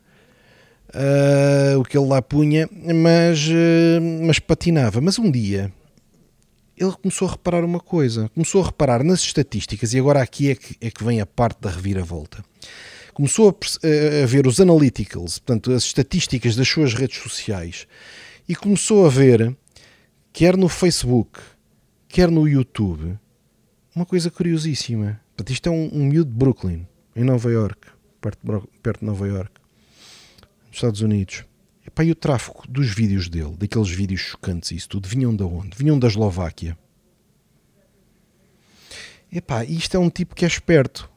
uh, 0.89 1.79
o 1.79 1.83
que 1.83 1.95
ele 1.95 2.07
lá 2.07 2.19
punha, 2.19 2.67
mas, 2.73 3.47
uh, 3.47 4.01
mas 4.25 4.39
patinava. 4.39 4.99
Mas 5.01 5.19
um 5.19 5.29
dia 5.29 5.71
ele 6.75 6.93
começou 6.93 7.27
a 7.27 7.31
reparar 7.33 7.63
uma 7.63 7.79
coisa, 7.79 8.27
começou 8.33 8.63
a 8.63 8.65
reparar 8.65 9.03
nas 9.03 9.19
estatísticas, 9.19 9.93
e 9.93 9.99
agora 9.99 10.19
aqui 10.19 10.49
é 10.49 10.55
que, 10.55 10.75
é 10.81 10.89
que 10.89 11.03
vem 11.03 11.21
a 11.21 11.25
parte 11.27 11.61
da 11.61 11.69
reviravolta. 11.69 12.43
Começou 13.13 13.49
a, 13.49 14.23
a 14.23 14.25
ver 14.25 14.47
os 14.47 14.59
analyticals, 14.59 15.37
portanto, 15.37 15.73
as 15.73 15.83
estatísticas 15.83 16.55
das 16.55 16.67
suas 16.67 16.95
redes 16.95 17.21
sociais, 17.21 17.85
e 18.49 18.55
começou 18.55 19.05
a 19.05 19.09
ver, 19.09 19.55
quer 20.33 20.57
no 20.57 20.67
Facebook, 20.67 21.39
quer 22.07 22.31
no 22.31 22.47
YouTube, 22.47 23.15
uma 23.95 24.05
coisa 24.05 24.31
curiosíssima. 24.31 25.19
Portanto, 25.35 25.53
isto 25.53 25.67
é 25.67 25.71
um, 25.71 25.89
um 25.93 26.05
miúdo 26.05 26.31
de 26.31 26.37
Brooklyn, 26.37 26.87
em 27.15 27.23
Nova 27.23 27.51
York, 27.51 27.87
perto 28.19 28.39
de, 28.43 28.67
perto 28.81 28.99
de 28.99 29.05
Nova 29.05 29.27
York, 29.27 29.51
nos 30.67 30.75
Estados 30.75 31.01
Unidos. 31.01 31.43
Epá, 31.85 32.03
e 32.03 32.11
o 32.11 32.15
tráfego 32.15 32.63
dos 32.69 32.93
vídeos 32.93 33.27
dele, 33.27 33.55
daqueles 33.57 33.89
vídeos 33.89 34.21
chocantes 34.21 34.71
e 34.71 34.75
isso 34.75 34.89
tudo, 34.89 35.07
vinham 35.07 35.35
de 35.35 35.43
onde? 35.43 35.75
Vinham 35.75 35.97
da 35.97 36.07
Eslováquia. 36.07 36.77
Epá, 39.31 39.63
isto 39.63 39.95
é 39.95 39.99
um 39.99 40.09
tipo 40.09 40.35
que 40.35 40.45
é 40.45 40.47
esperto. 40.47 41.09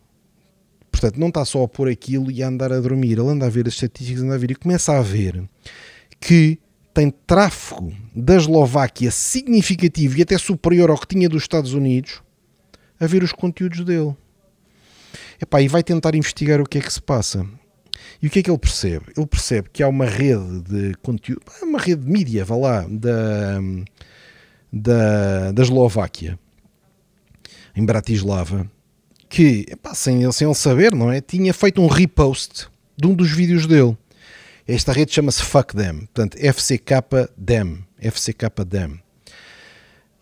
Portanto, 0.90 1.18
não 1.18 1.28
está 1.28 1.44
só 1.44 1.64
a 1.64 1.68
pôr 1.68 1.88
aquilo 1.88 2.30
e 2.30 2.42
a 2.42 2.48
andar 2.48 2.72
a 2.72 2.80
dormir, 2.80 3.18
ele 3.18 3.28
anda 3.28 3.46
a 3.46 3.50
ver 3.50 3.66
as 3.66 3.74
estatísticas, 3.74 4.22
anda 4.22 4.34
a 4.34 4.38
ver 4.38 4.52
e 4.52 4.54
começa 4.54 4.96
a 4.96 5.02
ver 5.02 5.42
que 6.20 6.58
tem 6.94 7.10
tráfego 7.10 7.92
da 8.14 8.36
Eslováquia 8.36 9.10
significativo 9.10 10.16
e 10.16 10.22
até 10.22 10.38
superior 10.38 10.90
ao 10.90 10.98
que 10.98 11.08
tinha 11.08 11.28
dos 11.28 11.42
Estados 11.42 11.74
Unidos 11.74 12.22
a 12.98 13.06
ver 13.06 13.22
os 13.22 13.32
conteúdos 13.32 13.84
dele. 13.84 14.14
Epá, 15.40 15.60
e 15.60 15.68
vai 15.68 15.82
tentar 15.82 16.14
investigar 16.14 16.60
o 16.60 16.64
que 16.64 16.78
é 16.78 16.80
que 16.80 16.92
se 16.92 17.02
passa. 17.02 17.46
E 18.20 18.26
o 18.26 18.30
que 18.30 18.38
é 18.38 18.42
que 18.42 18.50
ele 18.50 18.58
percebe? 18.58 19.06
Ele 19.16 19.26
percebe 19.26 19.68
que 19.72 19.82
há 19.82 19.88
uma 19.88 20.06
rede 20.06 20.60
de 20.62 20.94
conteúdo, 21.02 21.42
uma 21.62 21.78
rede 21.78 22.02
de 22.02 22.10
mídia, 22.10 22.44
vá 22.44 22.56
lá, 22.56 22.86
da, 22.88 23.60
da, 24.72 25.52
da 25.52 25.62
Eslováquia, 25.62 26.38
em 27.76 27.84
Bratislava, 27.84 28.70
que, 29.28 29.66
epá, 29.68 29.94
sem, 29.94 30.30
sem 30.32 30.46
ele 30.46 30.54
saber, 30.54 30.94
não 30.94 31.10
é? 31.10 31.20
Tinha 31.20 31.52
feito 31.52 31.80
um 31.82 31.86
repost 31.86 32.68
de 32.96 33.06
um 33.06 33.14
dos 33.14 33.30
vídeos 33.30 33.66
dele. 33.66 33.96
Esta 34.66 34.92
rede 34.92 35.12
chama-se 35.12 35.42
Fuck 35.42 35.74
Them, 35.76 36.06
portanto, 36.06 36.38
FCK 36.38 37.30
Dem, 37.36 37.84
FCK 37.98 38.64
Dem. 38.66 39.03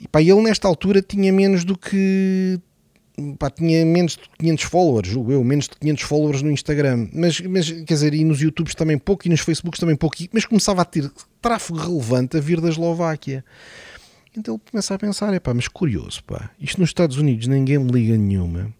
E 0.02 0.09
pá, 0.09 0.21
ele 0.21 0.42
nesta 0.42 0.66
altura 0.66 1.00
tinha 1.00 1.32
menos 1.32 1.64
do 1.64 1.78
que 1.78 2.61
pá, 3.38 3.49
tinha 3.49 3.87
menos 3.87 4.16
de 4.16 4.23
500 4.37 4.64
followers, 4.64 5.09
julgo 5.09 5.30
eu, 5.30 5.44
menos 5.44 5.68
de 5.68 5.76
500 5.76 6.02
followers 6.02 6.42
no 6.42 6.50
Instagram, 6.50 7.09
mas, 7.12 7.40
mas 7.40 7.71
quer 7.71 7.94
dizer, 7.94 8.12
e 8.12 8.25
nos 8.25 8.40
YouTubes 8.40 8.75
também 8.75 8.99
pouco, 8.99 9.26
e 9.26 9.30
nos 9.30 9.40
Facebooks 9.40 9.78
também 9.78 9.94
pouco, 9.94 10.16
mas 10.32 10.44
começava 10.44 10.82
a 10.82 10.85
ter 10.85 11.09
tráfego 11.40 11.78
relevante 11.78 12.37
a 12.37 12.40
vir 12.40 12.61
da 12.61 12.68
Eslováquia. 12.68 13.44
Então 14.37 14.54
ele 14.54 14.62
começa 14.68 14.92
a 14.92 14.99
pensar, 14.99 15.32
é 15.32 15.38
pá, 15.38 15.54
mas 15.54 15.68
curioso, 15.68 16.25
pá, 16.25 16.50
isto 16.59 16.80
nos 16.80 16.90
Estados 16.90 17.16
Unidos 17.16 17.47
ninguém 17.47 17.78
me 17.78 17.92
liga 17.92 18.16
nenhuma, 18.16 18.75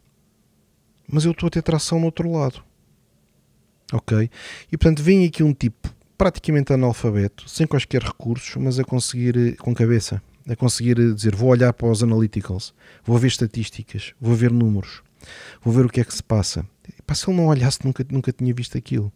mas 1.07 1.25
eu 1.25 1.31
estou 1.31 1.47
a 1.47 1.51
ter 1.51 1.63
tração 1.63 2.01
no 2.01 2.07
outro 2.07 2.29
lado. 2.33 2.65
Ok? 3.93 4.29
E 4.73 4.77
portanto 4.77 5.05
vem 5.05 5.25
aqui 5.25 5.45
um 5.45 5.55
tipo 5.55 5.95
praticamente 6.19 6.73
analfabeto, 6.73 7.49
sem 7.49 7.65
quaisquer 7.65 8.03
recursos, 8.03 8.57
mas 8.57 8.79
a 8.81 8.85
conseguir 8.85 9.37
eh, 9.37 9.53
com 9.53 9.73
cabeça 9.73 10.21
a 10.49 10.57
conseguir 10.57 10.97
dizer 11.15 11.35
vou 11.35 11.51
olhar 11.51 11.73
para 11.73 11.89
os 11.89 12.03
analyticals, 12.03 12.75
vou 13.05 13.19
ver 13.19 13.29
estatísticas, 13.29 14.13
vou 14.21 14.35
ver 14.35 14.51
números, 14.51 15.03
vou 15.63 15.73
ver 15.73 15.87
o 15.87 15.89
que 15.89 16.01
é 16.01 16.05
que 16.05 16.15
se 16.15 16.23
passa. 16.23 16.67
Pá, 17.07 17.15
se 17.15 17.29
ele 17.29 17.37
não 17.37 17.47
olhasse, 17.47 17.81
nunca, 17.85 18.05
nunca 18.11 18.33
tinha 18.33 18.53
visto 18.53 18.77
aquilo. 18.77 19.13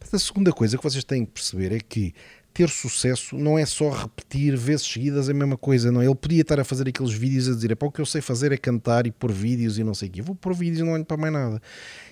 Mas 0.00 0.12
a 0.12 0.18
segunda 0.18 0.52
coisa 0.52 0.76
que 0.76 0.82
vocês 0.82 1.04
têm 1.04 1.24
que 1.24 1.32
perceber 1.32 1.72
é 1.72 1.80
que 1.80 2.14
ter 2.52 2.68
sucesso 2.68 3.36
não 3.36 3.58
é 3.58 3.66
só 3.66 3.90
repetir 3.90 4.56
vezes 4.56 4.86
seguidas 4.86 5.28
a 5.28 5.34
mesma 5.34 5.56
coisa, 5.56 5.90
não. 5.90 6.00
É? 6.00 6.06
Ele 6.06 6.14
podia 6.14 6.42
estar 6.42 6.60
a 6.60 6.64
fazer 6.64 6.88
aqueles 6.88 7.12
vídeos 7.12 7.48
a 7.48 7.54
dizer: 7.54 7.74
para 7.74 7.88
o 7.88 7.90
que 7.90 8.00
eu 8.00 8.06
sei 8.06 8.20
fazer 8.20 8.52
é 8.52 8.56
cantar 8.56 9.06
e 9.06 9.10
pôr 9.10 9.32
vídeos 9.32 9.78
e 9.78 9.84
não 9.84 9.92
sei 9.92 10.08
o 10.08 10.12
quê. 10.12 10.22
vou 10.22 10.36
pôr 10.36 10.54
vídeos 10.54 10.78
e 10.80 10.82
não 10.84 10.92
olho 10.92 11.04
para 11.04 11.16
mais 11.16 11.32
nada. 11.32 11.60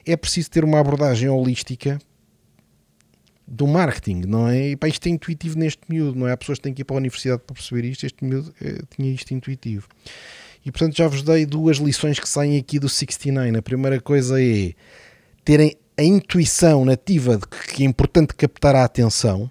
É 0.05 0.17
preciso 0.17 0.51
ter 0.51 0.65
uma 0.65 0.81
abordagem 0.81 1.29
holística 1.29 1.99
do 3.55 3.67
marketing, 3.67 4.23
não 4.27 4.49
é? 4.49 4.71
E 4.71 4.77
pá, 4.77 4.89
isto 4.89 5.07
é 5.07 5.11
intuitivo 5.11 5.59
neste 5.59 5.83
miúdo, 5.87 6.19
não 6.19 6.27
é? 6.27 6.33
Há 6.33 6.37
pessoas 6.39 6.59
que 6.59 6.63
têm 6.63 6.73
que 6.73 6.81
ir 6.81 6.85
para 6.87 6.97
a 6.97 6.99
universidade 6.99 7.43
para 7.47 7.55
perceber 7.55 7.85
isto, 7.85 8.07
este 8.07 8.25
miúdo 8.25 8.53
é, 8.59 8.79
tinha 8.97 9.13
isto 9.13 9.35
intuitivo. 9.35 9.87
E 10.65 10.73
portanto 10.73 10.97
já 10.97 11.07
vos 11.07 11.23
dei 11.23 11.45
duas 11.45 11.77
lições 11.77 12.19
que 12.19 12.27
saem 12.27 12.57
aqui 12.57 12.79
do 12.79 12.89
69. 12.89 13.59
A 13.59 13.63
primeira 13.63 14.01
coisa 14.01 14.43
é 14.43 14.73
terem 15.45 15.77
a 15.99 16.03
intuição 16.03 16.87
nativa 16.87 17.37
de 17.37 17.47
que 17.47 17.83
é 17.83 17.87
importante 17.87 18.35
captar 18.35 18.75
a 18.75 18.85
atenção. 18.85 19.51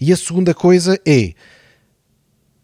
E 0.00 0.12
a 0.12 0.16
segunda 0.16 0.54
coisa 0.54 1.00
é 1.04 1.34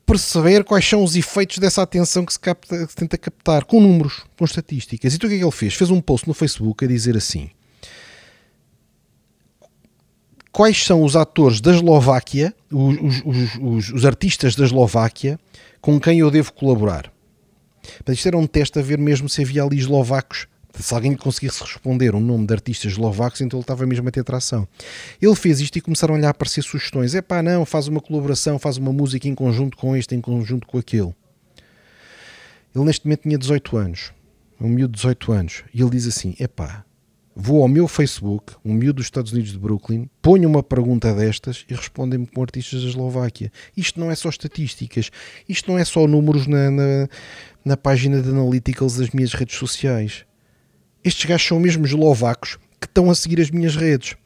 perceber 0.06 0.62
quais 0.62 0.88
são 0.88 1.02
os 1.02 1.16
efeitos 1.16 1.58
dessa 1.58 1.82
atenção 1.82 2.24
que 2.24 2.32
se, 2.32 2.38
capta, 2.38 2.86
que 2.86 2.92
se 2.92 2.96
tenta 2.96 3.18
captar 3.18 3.64
com 3.64 3.80
números, 3.80 4.24
com 4.38 4.44
estatísticas. 4.44 5.12
E 5.12 5.16
então 5.16 5.26
o 5.26 5.30
que 5.30 5.34
é 5.34 5.38
que 5.40 5.44
ele 5.44 5.50
fez? 5.50 5.74
Fez 5.74 5.90
um 5.90 6.00
post 6.00 6.28
no 6.28 6.34
Facebook 6.34 6.84
a 6.84 6.88
dizer 6.88 7.16
assim: 7.16 7.50
quais 10.58 10.84
são 10.84 11.04
os 11.04 11.14
atores 11.14 11.60
da 11.60 11.72
Eslováquia, 11.72 12.52
os, 12.72 13.22
os, 13.24 13.54
os, 13.60 13.92
os, 13.92 14.04
artistas 14.04 14.56
da 14.56 14.64
Eslováquia, 14.64 15.38
com 15.80 16.00
quem 16.00 16.18
eu 16.18 16.32
devo 16.32 16.52
colaborar. 16.52 17.12
Mas 18.04 18.16
isto 18.16 18.26
era 18.26 18.36
um 18.36 18.44
teste 18.44 18.76
a 18.76 18.82
ver 18.82 18.98
mesmo 18.98 19.28
se 19.28 19.40
havia 19.40 19.62
ali 19.62 19.78
eslovacos. 19.78 20.48
Se 20.74 20.92
alguém 20.92 21.14
conseguisse 21.14 21.62
responder 21.62 22.12
um 22.12 22.20
nome 22.20 22.44
de 22.44 22.54
artistas 22.54 22.90
eslovacos, 22.90 23.40
então 23.40 23.56
ele 23.56 23.62
estava 23.62 23.86
mesmo 23.86 24.08
a 24.08 24.10
ter 24.10 24.24
tração. 24.24 24.66
Ele 25.22 25.36
fez 25.36 25.60
isto 25.60 25.76
e 25.76 25.80
começaram-lhe 25.80 26.26
a 26.26 26.30
aparecer 26.30 26.64
sugestões. 26.64 27.14
É 27.14 27.22
pá, 27.22 27.40
não, 27.40 27.64
faz 27.64 27.86
uma 27.86 28.00
colaboração, 28.00 28.58
faz 28.58 28.78
uma 28.78 28.92
música 28.92 29.28
em 29.28 29.36
conjunto 29.36 29.76
com 29.76 29.94
este, 29.94 30.16
em 30.16 30.20
conjunto 30.20 30.66
com 30.66 30.76
aquele. 30.76 31.14
Ele 32.74 32.84
neste 32.84 33.06
momento 33.06 33.22
tinha 33.22 33.38
18 33.38 33.76
anos. 33.76 34.12
Um 34.60 34.68
miúdo 34.68 34.94
de 34.94 34.96
18 34.96 35.30
anos. 35.30 35.62
E 35.72 35.80
ele 35.80 35.90
diz 35.90 36.08
assim: 36.08 36.34
é 36.36 36.48
pá, 36.48 36.84
vou 37.40 37.62
ao 37.62 37.68
meu 37.68 37.86
Facebook, 37.86 38.54
um 38.64 38.74
miúdo 38.74 38.94
dos 38.94 39.06
Estados 39.06 39.32
Unidos 39.32 39.52
de 39.52 39.58
Brooklyn, 39.58 40.10
ponho 40.20 40.48
uma 40.48 40.60
pergunta 40.60 41.14
destas 41.14 41.64
e 41.70 41.74
respondem-me 41.74 42.26
com 42.26 42.42
artistas 42.42 42.82
da 42.82 42.88
Eslováquia. 42.88 43.52
Isto 43.76 44.00
não 44.00 44.10
é 44.10 44.16
só 44.16 44.28
estatísticas, 44.28 45.12
isto 45.48 45.70
não 45.70 45.78
é 45.78 45.84
só 45.84 46.04
números 46.08 46.48
na, 46.48 46.68
na, 46.68 47.08
na 47.64 47.76
página 47.76 48.20
de 48.20 48.28
analytics 48.28 48.96
das 48.96 49.10
minhas 49.10 49.34
redes 49.34 49.56
sociais. 49.56 50.24
Estes 51.04 51.26
gajos 51.26 51.46
são 51.46 51.60
mesmo 51.60 51.86
eslovacos 51.86 52.58
que 52.80 52.86
estão 52.86 53.08
a 53.08 53.14
seguir 53.14 53.40
as 53.40 53.52
minhas 53.52 53.76
redes. 53.76 54.16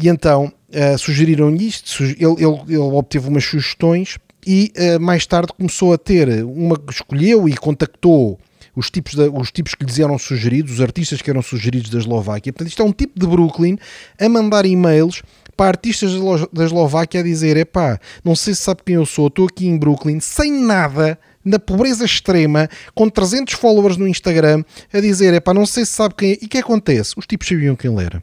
E 0.00 0.08
então 0.08 0.52
uh, 0.68 0.96
sugeriram-lhe 0.96 1.66
isto, 1.66 2.00
ele, 2.04 2.14
ele, 2.20 2.60
ele, 2.68 2.78
obteve 2.78 3.28
umas 3.28 3.44
sugestões 3.44 4.18
e 4.46 4.72
uh, 4.76 5.00
mais 5.00 5.26
tarde 5.26 5.52
começou 5.52 5.92
a 5.92 5.98
ter 5.98 6.44
uma, 6.44 6.80
escolheu 6.88 7.48
e 7.48 7.56
contactou 7.56 8.38
os 8.74 8.90
tipos, 8.90 9.14
os 9.14 9.50
tipos 9.50 9.74
que 9.74 9.84
lhes 9.84 9.98
eram 9.98 10.18
sugeridos, 10.18 10.74
os 10.74 10.80
artistas 10.80 11.22
que 11.22 11.30
eram 11.30 11.42
sugeridos 11.42 11.90
da 11.90 11.98
Eslováquia. 11.98 12.52
Portanto, 12.52 12.68
isto 12.68 12.82
é 12.82 12.84
um 12.84 12.92
tipo 12.92 13.18
de 13.18 13.26
Brooklyn 13.26 13.76
a 14.18 14.28
mandar 14.28 14.66
e-mails 14.66 15.22
para 15.56 15.68
artistas 15.68 16.12
da 16.52 16.64
Eslováquia 16.64 17.20
a 17.20 17.22
dizer: 17.22 17.56
é 17.56 17.64
pá, 17.64 17.98
não 18.24 18.34
sei 18.34 18.54
se 18.54 18.62
sabe 18.62 18.82
quem 18.84 18.96
eu 18.96 19.06
sou, 19.06 19.28
estou 19.28 19.46
aqui 19.46 19.66
em 19.66 19.78
Brooklyn 19.78 20.20
sem 20.20 20.52
nada, 20.52 21.18
na 21.44 21.58
pobreza 21.58 22.04
extrema, 22.04 22.68
com 22.94 23.08
300 23.08 23.54
followers 23.54 23.96
no 23.96 24.08
Instagram, 24.08 24.64
a 24.92 25.00
dizer: 25.00 25.34
é 25.34 25.40
pá, 25.40 25.54
não 25.54 25.66
sei 25.66 25.84
se 25.84 25.92
sabe 25.92 26.14
quem 26.14 26.32
é. 26.32 26.38
E 26.42 26.46
o 26.46 26.48
que 26.48 26.58
acontece? 26.58 27.14
Os 27.16 27.26
tipos 27.26 27.46
sabiam 27.46 27.76
quem 27.76 27.92
ele 27.92 28.04
era. 28.04 28.22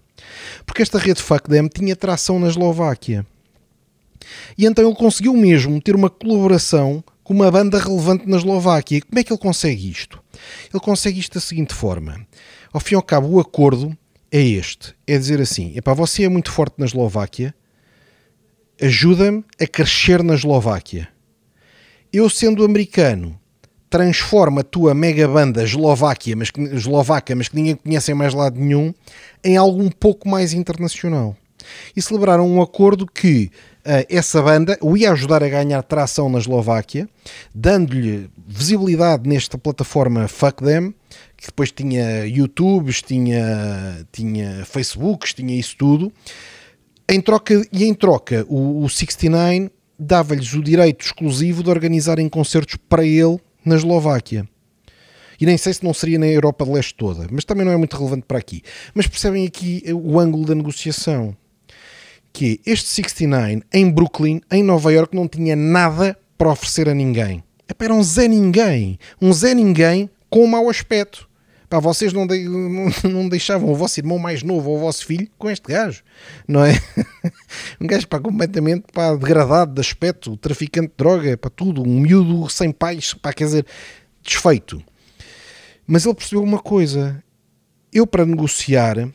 Porque 0.65 0.81
esta 0.81 0.99
rede 0.99 1.21
Fuck 1.21 1.49
Them 1.49 1.67
tinha 1.67 1.95
tração 1.95 2.39
na 2.39 2.47
Eslováquia. 2.47 3.25
E 4.57 4.65
então 4.65 4.85
ele 4.85 4.95
conseguiu 4.95 5.33
mesmo 5.33 5.81
ter 5.81 5.95
uma 5.95 6.09
colaboração 6.09 7.03
com 7.23 7.33
uma 7.33 7.51
banda 7.51 7.79
relevante 7.79 8.27
na 8.27 8.37
Eslováquia. 8.37 9.01
Como 9.01 9.19
é 9.19 9.23
que 9.23 9.31
ele 9.31 9.39
consegue 9.39 9.89
isto? 9.89 10.21
Ele 10.73 10.81
consegue 10.81 11.19
isto 11.19 11.35
da 11.35 11.41
seguinte 11.41 11.73
forma: 11.73 12.25
ao 12.71 12.79
fim 12.79 12.95
e 12.95 12.97
ao 12.97 13.03
cabo, 13.03 13.27
o 13.27 13.39
acordo 13.39 13.95
é 14.31 14.41
este: 14.41 14.95
é 15.05 15.17
dizer 15.17 15.41
assim, 15.41 15.73
epá, 15.75 15.93
você 15.93 16.23
é 16.23 16.29
muito 16.29 16.51
forte 16.51 16.75
na 16.77 16.85
Eslováquia, 16.85 17.53
ajuda-me 18.81 19.43
a 19.59 19.67
crescer 19.67 20.23
na 20.23 20.35
Eslováquia. 20.35 21.09
Eu, 22.11 22.29
sendo 22.29 22.65
americano, 22.65 23.39
transforma 23.89 24.61
a 24.61 24.63
tua 24.63 24.93
mega 24.93 25.27
banda 25.27 25.63
Eslováquia, 25.63 26.35
mas 26.35 26.49
que, 26.49 26.61
eslovaca, 26.61 27.35
mas 27.35 27.49
que 27.49 27.55
ninguém 27.57 27.75
conhece 27.75 28.11
em 28.11 28.15
mais 28.15 28.33
lado 28.33 28.57
nenhum, 28.57 28.93
em 29.43 29.57
algo 29.57 29.83
um 29.83 29.89
pouco 29.89 30.29
mais 30.29 30.53
internacional. 30.53 31.35
E 31.95 32.01
celebraram 32.01 32.49
um 32.49 32.61
acordo 32.61 33.05
que 33.05 33.51
essa 34.09 34.41
banda 34.41 34.77
o 34.81 34.95
ia 34.95 35.11
ajudar 35.11 35.43
a 35.43 35.49
ganhar 35.49 35.81
tração 35.83 36.29
na 36.29 36.39
Eslováquia, 36.39 37.09
dando-lhe 37.53 38.29
visibilidade 38.47 39.27
nesta 39.27 39.57
plataforma 39.57 40.27
Fuck 40.27 40.63
Them, 40.63 40.93
que 41.35 41.47
depois 41.47 41.71
tinha 41.71 42.25
YouTubes, 42.25 43.01
tinha, 43.01 44.05
tinha 44.11 44.63
Facebooks, 44.65 45.33
tinha 45.33 45.59
isso 45.59 45.75
tudo. 45.77 46.11
Em 47.09 47.19
troca, 47.19 47.65
e 47.71 47.83
em 47.83 47.93
troca, 47.93 48.45
o, 48.47 48.83
o 48.83 48.89
69 48.89 49.71
dava-lhes 49.97 50.53
o 50.53 50.63
direito 50.63 51.05
exclusivo 51.05 51.63
de 51.63 51.69
organizarem 51.69 52.27
concertos 52.29 52.77
para 52.87 53.05
ele 53.05 53.39
na 53.65 53.75
Eslováquia. 53.75 54.47
E 55.39 55.45
nem 55.45 55.57
sei 55.57 55.73
se 55.73 55.83
não 55.83 55.93
seria 55.93 56.19
na 56.19 56.27
Europa 56.27 56.63
de 56.63 56.71
Leste 56.71 56.93
toda, 56.93 57.27
mas 57.31 57.43
também 57.43 57.65
não 57.65 57.71
é 57.71 57.77
muito 57.77 57.97
relevante 57.97 58.25
para 58.27 58.37
aqui. 58.37 58.61
Mas 58.93 59.07
percebem 59.07 59.45
aqui 59.45 59.83
o 59.91 60.19
ângulo 60.19 60.45
da 60.45 60.53
negociação 60.53 61.35
que 62.33 62.59
este 62.65 62.87
69 62.87 63.63
em 63.73 63.91
Brooklyn, 63.91 64.41
em 64.51 64.63
Nova 64.63 64.91
York, 64.91 65.15
não 65.15 65.27
tinha 65.27 65.55
nada 65.55 66.17
para 66.37 66.51
oferecer 66.51 66.89
a 66.89 66.93
ninguém. 66.93 67.43
Era 67.79 67.93
um 67.93 68.03
Zé 68.03 68.27
Ninguém. 68.27 68.99
Um 69.21 69.33
Zé 69.33 69.53
Ninguém 69.53 70.09
com 70.29 70.43
um 70.43 70.47
mau 70.47 70.69
aspecto. 70.69 71.29
Pá, 71.69 71.79
vocês 71.79 72.11
não, 72.11 72.27
de, 72.27 72.49
não, 73.07 73.29
deixavam 73.29 73.71
o 73.71 73.75
vosso 73.75 73.99
irmão 73.99 74.19
mais 74.19 74.43
novo 74.43 74.71
ou 74.71 74.75
o 74.77 74.79
vosso 74.79 75.05
filho 75.05 75.29
com 75.37 75.49
este 75.49 75.71
gajo, 75.71 76.03
não 76.47 76.65
é? 76.65 76.73
Um 77.79 77.87
gajo 77.87 78.07
completamente 78.07 78.85
pá, 78.91 79.15
degradado 79.15 79.73
de 79.73 79.79
aspecto, 79.79 80.35
traficante 80.35 80.89
de 80.89 80.95
droga, 80.97 81.37
para 81.37 81.49
tudo, 81.49 81.81
um 81.81 81.99
miúdo 82.01 82.49
sem 82.49 82.71
pais, 82.71 83.13
pá, 83.13 83.31
quer 83.31 83.45
dizer, 83.45 83.65
desfeito. 84.21 84.83
Mas 85.87 86.05
ele 86.05 86.13
percebeu 86.15 86.43
uma 86.43 86.59
coisa: 86.59 87.23
eu 87.91 88.05
para 88.05 88.25
negociar, 88.25 89.09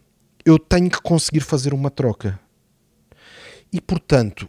eu 0.44 0.58
tenho 0.58 0.88
que 0.88 1.00
conseguir 1.02 1.40
fazer 1.40 1.74
uma 1.74 1.90
troca. 1.90 2.40
E 3.72 3.80
portanto, 3.80 4.48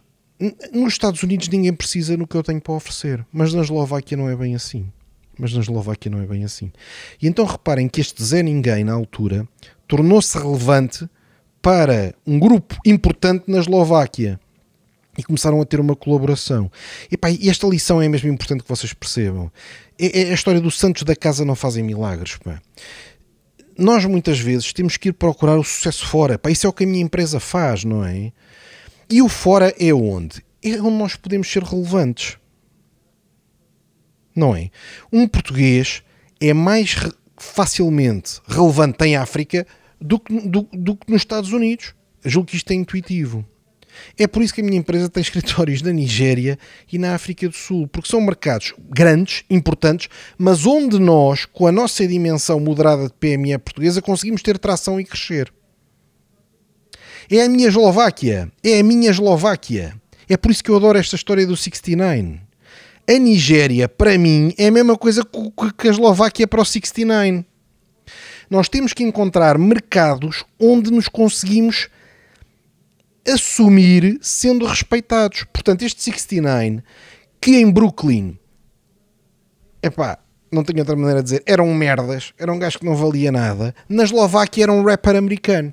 nos 0.72 0.92
Estados 0.92 1.22
Unidos 1.22 1.48
ninguém 1.48 1.72
precisa 1.72 2.16
no 2.16 2.26
que 2.26 2.36
eu 2.36 2.42
tenho 2.42 2.60
para 2.60 2.72
oferecer, 2.74 3.26
mas 3.32 3.52
na 3.52 3.62
Eslováquia 3.62 4.16
não 4.16 4.28
é 4.28 4.36
bem 4.36 4.54
assim. 4.54 4.90
mas 5.38 5.52
na 5.52 5.60
Eslováquia 5.60 6.10
não 6.10 6.20
é 6.20 6.26
bem 6.26 6.44
assim. 6.44 6.72
E 7.22 7.28
então 7.28 7.44
reparem 7.44 7.88
que 7.88 8.00
este 8.00 8.22
Zé 8.24 8.42
Ninguém, 8.42 8.82
na 8.82 8.92
altura, 8.92 9.46
tornou-se 9.86 10.36
relevante 10.36 11.08
para 11.62 12.14
um 12.26 12.38
grupo 12.38 12.76
importante 12.84 13.44
na 13.46 13.58
Eslováquia. 13.58 14.40
E 15.16 15.22
começaram 15.22 15.60
a 15.60 15.64
ter 15.64 15.80
uma 15.80 15.96
colaboração. 15.96 16.70
E, 17.10 17.16
pá, 17.16 17.28
esta 17.32 17.66
lição 17.66 18.00
é 18.00 18.08
mesmo 18.08 18.28
importante 18.30 18.62
que 18.62 18.68
vocês 18.68 18.92
percebam. 18.92 19.50
É, 19.98 20.22
é 20.22 20.30
a 20.30 20.34
história 20.34 20.60
dos 20.60 20.78
santos 20.78 21.02
da 21.02 21.16
casa 21.16 21.44
não 21.44 21.56
fazem 21.56 21.82
milagres. 21.82 22.36
Pá. 22.36 22.60
Nós 23.76 24.04
muitas 24.04 24.38
vezes 24.38 24.72
temos 24.72 24.96
que 24.96 25.08
ir 25.08 25.12
procurar 25.12 25.58
o 25.58 25.64
sucesso 25.64 26.06
fora. 26.06 26.38
Pá, 26.38 26.50
isso 26.50 26.66
é 26.66 26.70
o 26.70 26.72
que 26.72 26.84
a 26.84 26.86
minha 26.86 27.02
empresa 27.02 27.40
faz, 27.40 27.82
não 27.84 28.04
é? 28.04 28.32
E 29.10 29.22
o 29.22 29.28
fora 29.28 29.74
é 29.78 29.92
onde? 29.92 30.44
É 30.62 30.80
onde 30.80 30.96
nós 30.96 31.16
podemos 31.16 31.50
ser 31.50 31.62
relevantes 31.62 32.38
não 34.38 34.54
é? 34.54 34.70
Um 35.12 35.26
português 35.26 36.02
é 36.40 36.54
mais 36.54 36.94
re 36.94 37.10
facilmente 37.36 38.40
relevante 38.48 39.04
em 39.04 39.16
África 39.16 39.66
do 40.00 40.18
que, 40.18 40.40
do, 40.48 40.68
do 40.72 40.96
que 40.96 41.10
nos 41.10 41.22
Estados 41.22 41.52
Unidos. 41.52 41.94
Julgo 42.24 42.48
que 42.48 42.56
isto 42.56 42.70
é 42.70 42.74
intuitivo. 42.74 43.44
É 44.16 44.26
por 44.26 44.42
isso 44.42 44.54
que 44.54 44.60
a 44.60 44.64
minha 44.64 44.78
empresa 44.78 45.08
tem 45.08 45.20
escritórios 45.22 45.82
na 45.82 45.92
Nigéria 45.92 46.58
e 46.92 46.98
na 46.98 47.14
África 47.14 47.48
do 47.48 47.54
Sul, 47.54 47.86
porque 47.88 48.08
são 48.08 48.20
mercados 48.20 48.74
grandes, 48.90 49.44
importantes, 49.50 50.08
mas 50.36 50.66
onde 50.66 50.98
nós, 50.98 51.44
com 51.44 51.66
a 51.66 51.72
nossa 51.72 52.06
dimensão 52.06 52.58
moderada 52.58 53.04
de 53.04 53.14
PME 53.14 53.58
portuguesa, 53.58 54.02
conseguimos 54.02 54.42
ter 54.42 54.58
tração 54.58 55.00
e 55.00 55.04
crescer. 55.04 55.52
É 57.30 57.42
a 57.42 57.48
minha 57.48 57.68
Eslováquia, 57.68 58.50
é 58.62 58.80
a 58.80 58.82
minha 58.82 59.10
Eslováquia. 59.10 59.94
É 60.28 60.36
por 60.36 60.50
isso 60.50 60.62
que 60.62 60.70
eu 60.70 60.76
adoro 60.76 60.98
esta 60.98 61.16
história 61.16 61.46
do 61.46 61.56
69 61.56 62.48
a 63.08 63.18
Nigéria, 63.18 63.88
para 63.88 64.18
mim, 64.18 64.52
é 64.58 64.66
a 64.66 64.70
mesma 64.70 64.94
coisa 64.94 65.26
que 65.78 65.88
a 65.88 65.90
Eslováquia 65.90 66.46
para 66.46 66.60
o 66.60 66.64
69. 66.64 67.42
Nós 68.50 68.68
temos 68.68 68.92
que 68.92 69.02
encontrar 69.02 69.56
mercados 69.56 70.44
onde 70.60 70.90
nos 70.90 71.08
conseguimos 71.08 71.88
assumir 73.26 74.18
sendo 74.20 74.66
respeitados. 74.66 75.44
Portanto, 75.50 75.82
este 75.82 76.02
69, 76.02 76.82
que 77.40 77.56
em 77.56 77.70
Brooklyn, 77.70 78.38
epá, 79.82 80.18
não 80.52 80.62
tenho 80.62 80.80
outra 80.80 80.96
maneira 80.96 81.22
de 81.22 81.30
dizer, 81.30 81.42
eram 81.46 81.72
merdas, 81.72 82.34
era 82.38 82.52
um 82.52 82.58
gajo 82.58 82.78
que 82.78 82.84
não 82.84 82.94
valia 82.94 83.32
nada. 83.32 83.74
Na 83.88 84.04
Eslováquia 84.04 84.64
era 84.64 84.72
um 84.72 84.84
rapper 84.84 85.16
americano. 85.16 85.72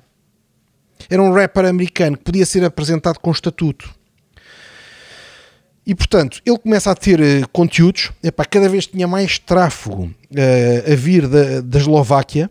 Era 1.08 1.22
um 1.22 1.32
rapper 1.32 1.66
americano 1.66 2.16
que 2.16 2.24
podia 2.24 2.46
ser 2.46 2.64
apresentado 2.64 3.18
com 3.18 3.30
estatuto. 3.30 3.94
E 5.86 5.94
portanto, 5.94 6.42
ele 6.44 6.58
começa 6.58 6.90
a 6.90 6.94
ter 6.96 7.20
uh, 7.20 7.48
conteúdos, 7.52 8.10
epá, 8.20 8.44
cada 8.44 8.68
vez 8.68 8.88
tinha 8.88 9.06
mais 9.06 9.38
tráfego 9.38 10.06
uh, 10.06 10.92
a 10.92 10.96
vir 10.96 11.28
da, 11.28 11.60
da 11.60 11.78
Eslováquia, 11.78 12.50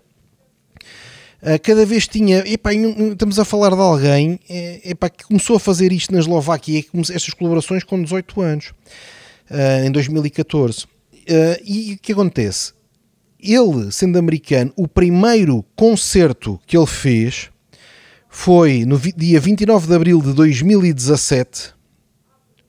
uh, 1.41 1.59
cada 1.61 1.85
vez 1.85 2.07
tinha, 2.07 2.37
epá, 2.47 2.73
estamos 2.73 3.37
a 3.37 3.43
falar 3.43 3.75
de 3.75 3.81
alguém 3.81 4.39
epá, 4.85 5.09
que 5.09 5.25
começou 5.25 5.57
a 5.57 5.59
fazer 5.59 5.91
isto 5.91 6.13
na 6.13 6.19
Eslováquia, 6.19 6.81
estas 7.13 7.33
colaborações 7.33 7.83
com 7.83 8.01
18 8.01 8.41
anos, 8.41 8.73
em 9.85 9.91
2014. 9.91 10.87
e 11.63 11.93
o 11.93 11.97
que 11.99 12.13
acontece? 12.13 12.73
Ele, 13.37 13.91
sendo 13.91 14.17
americano, 14.17 14.71
o 14.77 14.87
primeiro 14.87 15.63
concerto 15.75 16.59
que 16.65 16.75
ele 16.75 16.87
fez 16.87 17.51
foi 18.35 18.83
no 18.85 18.99
dia 18.99 19.39
29 19.39 19.87
de 19.87 19.95
abril 19.95 20.21
de 20.21 20.33
2017 20.33 21.73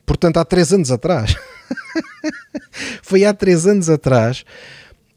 portanto 0.07 0.37
há 0.37 0.45
três 0.45 0.73
anos 0.73 0.93
atrás. 0.93 1.35
Foi 3.03 3.25
há 3.25 3.35
três 3.35 3.67
anos 3.67 3.91
atrás. 3.91 4.45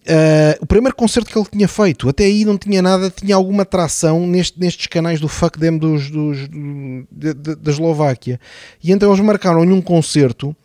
Uh, 0.02 0.58
o 0.62 0.66
primeiro 0.66 0.96
concerto 0.96 1.32
que 1.32 1.38
ele 1.38 1.48
tinha 1.52 1.68
feito, 1.68 2.10
até 2.10 2.24
aí 2.24 2.44
não 2.44 2.58
tinha 2.58 2.82
nada, 2.82 3.12
tinha 3.12 3.36
alguma 3.36 3.62
atração 3.62 4.26
neste, 4.26 4.60
nestes 4.60 4.88
canais 4.88 5.20
do 5.20 5.28
Fuck 5.28 5.60
Them 5.60 5.78
dos, 5.78 6.10
dos, 6.10 6.48
do, 6.48 7.08
de, 7.12 7.34
de, 7.36 7.56
da 7.56 7.72
Eslováquia. 7.72 8.40
E 8.84 8.92
então 8.92 9.10
eles 9.10 9.24
marcaram-lhe 9.24 9.72
um 9.72 9.82
concerto 9.82 10.56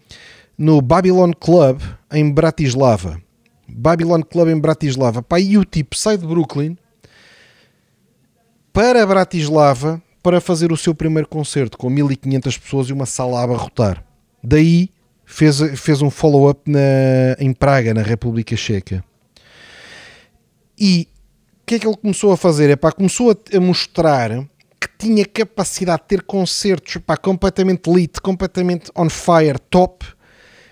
no 0.56 0.80
Babylon 0.80 1.32
Club 1.38 1.82
em 2.10 2.32
Bratislava. 2.32 3.20
Babylon 3.68 4.22
Club 4.22 4.48
em 4.48 4.58
Bratislava. 4.58 5.22
Pá, 5.22 5.38
e 5.38 5.58
o 5.58 5.64
tipo 5.64 5.94
sai 5.96 6.16
de 6.16 6.26
Brooklyn 6.26 6.74
para 8.74 9.06
Bratislava 9.06 10.02
para 10.20 10.40
fazer 10.40 10.72
o 10.72 10.76
seu 10.76 10.92
primeiro 10.92 11.28
concerto 11.28 11.78
com 11.78 11.88
1500 11.88 12.58
pessoas 12.58 12.88
e 12.88 12.92
uma 12.92 13.06
sala 13.06 13.38
a 13.38 13.44
abarrotar. 13.44 14.04
Daí 14.42 14.90
fez, 15.24 15.60
fez 15.78 16.02
um 16.02 16.10
follow-up 16.10 16.68
em 17.38 17.52
Praga, 17.52 17.94
na 17.94 18.02
República 18.02 18.56
Checa. 18.56 19.04
E 20.76 21.06
o 21.62 21.66
que 21.66 21.76
é 21.76 21.78
que 21.78 21.86
ele 21.86 21.96
começou 21.96 22.32
a 22.32 22.36
fazer? 22.36 22.68
É 22.68 22.74
pá, 22.74 22.90
começou 22.90 23.30
a, 23.30 23.56
a, 23.56 23.60
mostrar 23.60 24.30
que 24.80 24.88
tinha 24.98 25.24
capacidade 25.24 26.02
de 26.02 26.08
ter 26.08 26.22
concertos 26.22 26.96
pá, 26.96 27.16
completamente 27.16 27.88
lit, 27.88 28.20
completamente 28.20 28.90
on 28.96 29.08
fire, 29.08 29.58
top, 29.70 30.04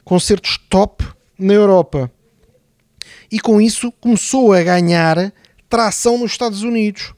concertos 0.02 0.58
top 0.68 1.06
na 1.38 1.52
Europa. 1.54 2.10
E 3.30 3.38
com 3.38 3.60
isso 3.60 3.92
começou 3.92 4.52
a 4.52 4.60
ganhar 4.60 5.32
tração 5.68 6.18
nos 6.18 6.32
Estados 6.32 6.62
Unidos. 6.62 7.14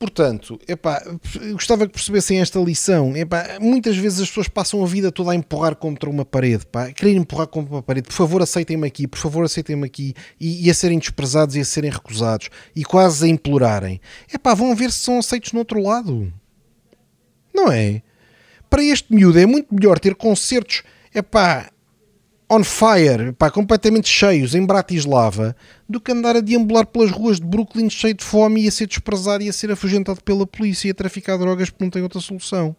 Portanto, 0.00 0.58
epá, 0.66 1.04
gostava 1.52 1.86
que 1.86 1.92
percebessem 1.92 2.40
esta 2.40 2.58
lição. 2.58 3.14
Epá, 3.14 3.58
muitas 3.60 3.98
vezes 3.98 4.20
as 4.20 4.28
pessoas 4.28 4.48
passam 4.48 4.82
a 4.82 4.86
vida 4.86 5.12
toda 5.12 5.32
a 5.32 5.34
empurrar 5.34 5.76
contra 5.76 6.08
uma 6.08 6.24
parede, 6.24 6.64
pá, 6.64 6.86
a 6.86 6.92
querer 6.92 7.16
empurrar 7.16 7.46
contra 7.46 7.74
uma 7.74 7.82
parede. 7.82 8.08
Por 8.08 8.14
favor, 8.14 8.40
aceitem-me 8.40 8.86
aqui, 8.86 9.06
por 9.06 9.18
favor, 9.18 9.44
aceitem-me 9.44 9.84
aqui. 9.84 10.14
E, 10.40 10.66
e, 10.66 10.70
a 10.70 10.74
serem 10.74 10.98
desprezados 10.98 11.54
e 11.54 11.60
a 11.60 11.66
serem 11.66 11.90
recusados 11.90 12.48
e 12.74 12.82
quase 12.82 13.26
a 13.26 13.28
implorarem. 13.28 14.00
Epá, 14.32 14.54
vão 14.54 14.74
ver 14.74 14.90
se 14.90 15.00
são 15.00 15.18
aceitos 15.18 15.52
no 15.52 15.58
outro 15.58 15.82
lado. 15.82 16.32
Não 17.54 17.70
é? 17.70 18.00
Para 18.70 18.82
este 18.82 19.14
miúdo 19.14 19.38
é 19.38 19.44
muito 19.44 19.74
melhor 19.74 19.98
ter 19.98 20.14
concertos, 20.14 20.82
epá, 21.14 21.70
on 22.50 22.64
fire, 22.64 23.32
pá, 23.32 23.48
completamente 23.48 24.08
cheios 24.08 24.56
em 24.56 24.66
Bratislava, 24.66 25.54
do 25.88 26.00
que 26.00 26.10
andar 26.10 26.36
a 26.36 26.40
deambular 26.40 26.84
pelas 26.84 27.12
ruas 27.12 27.38
de 27.38 27.46
Brooklyn 27.46 27.88
cheio 27.88 28.12
de 28.12 28.24
fome 28.24 28.64
e 28.64 28.68
a 28.68 28.72
ser 28.72 28.88
desprezado 28.88 29.44
e 29.44 29.48
a 29.48 29.52
ser 29.52 29.70
afugentado 29.70 30.20
pela 30.24 30.44
polícia 30.44 30.88
e 30.88 30.90
a 30.90 30.94
traficar 30.94 31.38
drogas 31.38 31.70
porque 31.70 31.84
não 31.84 31.90
tem 31.90 32.02
outra 32.02 32.20
solução. 32.20 32.74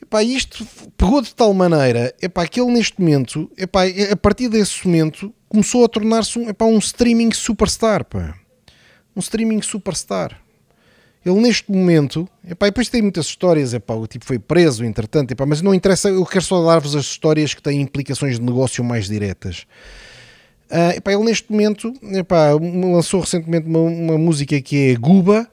Epá, 0.00 0.22
isto 0.22 0.64
pegou 0.96 1.20
de 1.20 1.34
tal 1.34 1.52
maneira 1.52 2.14
epá, 2.22 2.46
que 2.46 2.60
ele 2.60 2.70
neste 2.70 3.00
momento, 3.00 3.50
epá, 3.58 3.82
a 4.12 4.16
partir 4.16 4.48
desse 4.48 4.86
momento, 4.86 5.34
começou 5.48 5.84
a 5.84 5.88
tornar-se 5.88 6.38
um, 6.38 6.48
epá, 6.48 6.66
um 6.66 6.78
streaming 6.78 7.32
superstar. 7.32 8.04
Pá. 8.04 8.34
Um 9.16 9.18
streaming 9.18 9.60
superstar. 9.60 10.40
Ele 11.28 11.40
neste 11.40 11.70
momento, 11.70 12.26
epá, 12.48 12.66
depois 12.66 12.88
tem 12.88 13.02
muitas 13.02 13.26
histórias, 13.26 13.74
epá, 13.74 13.92
o 13.92 14.06
tipo 14.06 14.24
foi 14.24 14.38
preso, 14.38 14.82
entretanto, 14.82 15.32
epá, 15.32 15.44
mas 15.44 15.60
não 15.60 15.74
interessa, 15.74 16.08
eu 16.08 16.24
quero 16.24 16.44
só 16.44 16.64
dar-vos 16.64 16.96
as 16.96 17.04
histórias 17.04 17.52
que 17.52 17.60
têm 17.60 17.82
implicações 17.82 18.38
de 18.38 18.42
negócio 18.42 18.82
mais 18.82 19.06
diretas. 19.06 19.66
Uh, 20.70 20.96
epá, 20.96 21.12
ele 21.12 21.24
neste 21.24 21.50
momento 21.50 21.92
epá, 22.12 22.52
lançou 22.52 23.20
recentemente 23.20 23.66
uma, 23.66 23.80
uma 23.80 24.18
música 24.18 24.58
que 24.60 24.90
é 24.90 24.94
Guba, 24.94 25.46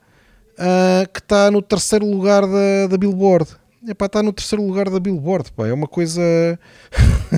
uh, 0.53 1.11
que 1.11 1.19
está 1.19 1.51
no 1.51 1.61
terceiro 1.61 2.05
lugar 2.05 2.43
da, 2.43 2.87
da 2.89 2.97
Billboard. 2.97 3.49
Epá, 3.87 4.05
está 4.05 4.23
no 4.23 4.31
terceiro 4.31 4.65
lugar 4.65 4.89
da 4.89 4.99
Billboard, 4.99 5.51
pá, 5.51 5.67
é 5.67 5.73
uma 5.73 5.87
coisa. 5.87 6.21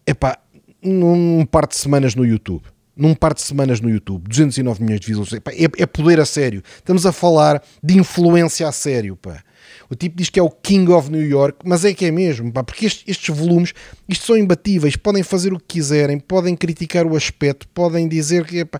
epá, 0.06 0.38
num 0.82 1.46
par 1.46 1.68
de 1.68 1.76
semanas 1.76 2.16
no 2.16 2.26
YouTube. 2.26 2.64
Num 2.96 3.14
par 3.14 3.34
de 3.34 3.42
semanas 3.42 3.80
no 3.80 3.90
YouTube, 3.90 4.28
209 4.28 4.84
milhões 4.84 5.00
de 5.00 5.08
visualizações. 5.08 5.40
Epá, 5.40 5.52
é, 5.52 5.84
é, 5.84 5.86
poder 5.86 6.20
a 6.20 6.26
sério. 6.26 6.64
Estamos 6.76 7.06
a 7.06 7.12
falar 7.12 7.64
de 7.84 7.98
influência 7.98 8.68
a 8.68 8.72
sério. 8.72 9.16
Pá. 9.16 9.44
O 9.90 9.96
tipo 9.96 10.18
diz 10.18 10.30
que 10.30 10.40
é 10.40 10.44
o 10.44 10.50
King 10.50 10.92
of 10.92 11.12
New 11.12 11.24
York, 11.24 11.60
mas 11.64 11.86
é 11.86 11.94
que 11.94 12.06
é 12.06 12.12
mesmo, 12.12 12.52
pá, 12.52 12.64
porque 12.64 12.86
estes, 12.86 13.04
estes 13.08 13.36
volumes 13.36 13.74
isto 14.10 14.26
são 14.26 14.36
imbatíveis. 14.36 14.96
Podem 14.96 15.22
fazer 15.22 15.54
o 15.54 15.60
que 15.60 15.76
quiserem, 15.76 16.20
podem 16.20 16.56
criticar 16.56 17.06
o 17.06 17.16
aspecto, 17.16 17.68
podem 17.68 18.08
dizer 18.08 18.46
que 18.46 18.60
epá, 18.60 18.80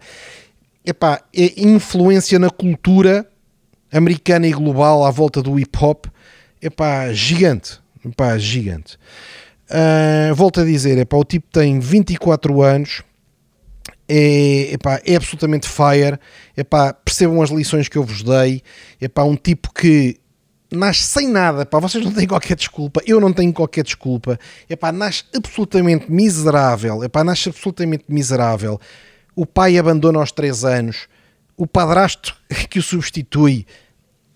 epá, 0.84 1.22
é 1.36 1.62
influência 1.62 2.40
na 2.40 2.50
cultura 2.50 3.31
americana 3.92 4.48
e 4.48 4.52
global 4.52 5.06
à 5.06 5.12
volta 5.12 5.42
do 5.42 5.60
hip 5.60 5.78
hop, 5.82 6.06
é 6.62 6.70
pá, 6.70 7.12
gigante. 7.12 7.82
Epá, 8.06 8.38
gigante. 8.38 8.98
Uh, 9.70 10.34
volto 10.34 10.60
a 10.60 10.66
dizer, 10.66 10.98
epá, 10.98 11.18
o 11.18 11.24
tipo 11.24 11.48
tem 11.52 11.80
24 11.80 12.62
anos, 12.62 13.04
é, 14.10 14.74
epá, 14.74 15.00
é 15.06 15.16
absolutamente 15.16 15.70
fire, 15.70 16.20
epá, 16.58 16.94
percebam 16.94 17.42
as 17.42 17.52
lições 17.52 17.88
que 17.88 17.98
eu 17.98 18.04
vos 18.04 18.24
dei, 18.24 18.62
epá, 19.00 19.24
um 19.24 19.36
tipo 19.36 19.74
que 19.74 20.20
nasce 20.70 21.04
sem 21.04 21.28
nada, 21.30 21.66
pá, 21.66 21.80
vocês 21.80 22.04
não 22.04 22.12
têm 22.12 22.28
qualquer 22.28 22.56
desculpa, 22.56 23.02
eu 23.06 23.22
não 23.22 23.32
tenho 23.32 23.54
qualquer 23.54 23.84
desculpa, 23.84 24.38
epá, 24.70 24.92
nasce 24.92 25.24
absolutamente 25.34 26.12
miserável, 26.12 27.04
epá, 27.04 27.24
nasce 27.24 27.48
absolutamente 27.48 28.06
miserável, 28.10 28.80
o 29.36 29.46
pai 29.46 29.78
abandona 29.78 30.20
aos 30.20 30.32
3 30.32 30.66
anos, 30.66 31.08
o 31.56 31.66
padrasto 31.66 32.36
que 32.70 32.80
o 32.80 32.84
substitui 32.84 33.66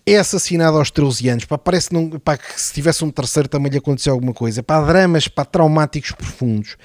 é 0.06 0.16
assassinado 0.16 0.78
aos 0.78 0.90
13 0.90 1.28
anos. 1.28 1.44
Pá, 1.44 1.58
parece 1.58 1.92
não, 1.92 2.10
pá, 2.10 2.38
que 2.38 2.60
se 2.60 2.72
tivesse 2.72 3.04
um 3.04 3.10
terceiro 3.10 3.48
também 3.48 3.70
lhe 3.70 3.78
aconteceu 3.78 4.12
alguma 4.12 4.32
coisa. 4.32 4.62
Pá, 4.62 4.80
dramas 4.80 5.26
pá, 5.28 5.44
traumáticos 5.44 6.12
profundos. 6.12 6.76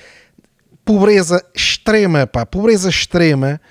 Pobreza 0.84 1.46
extrema, 1.56 2.26
pá, 2.26 2.46
pobreza 2.46 2.90
extrema. 2.90 3.62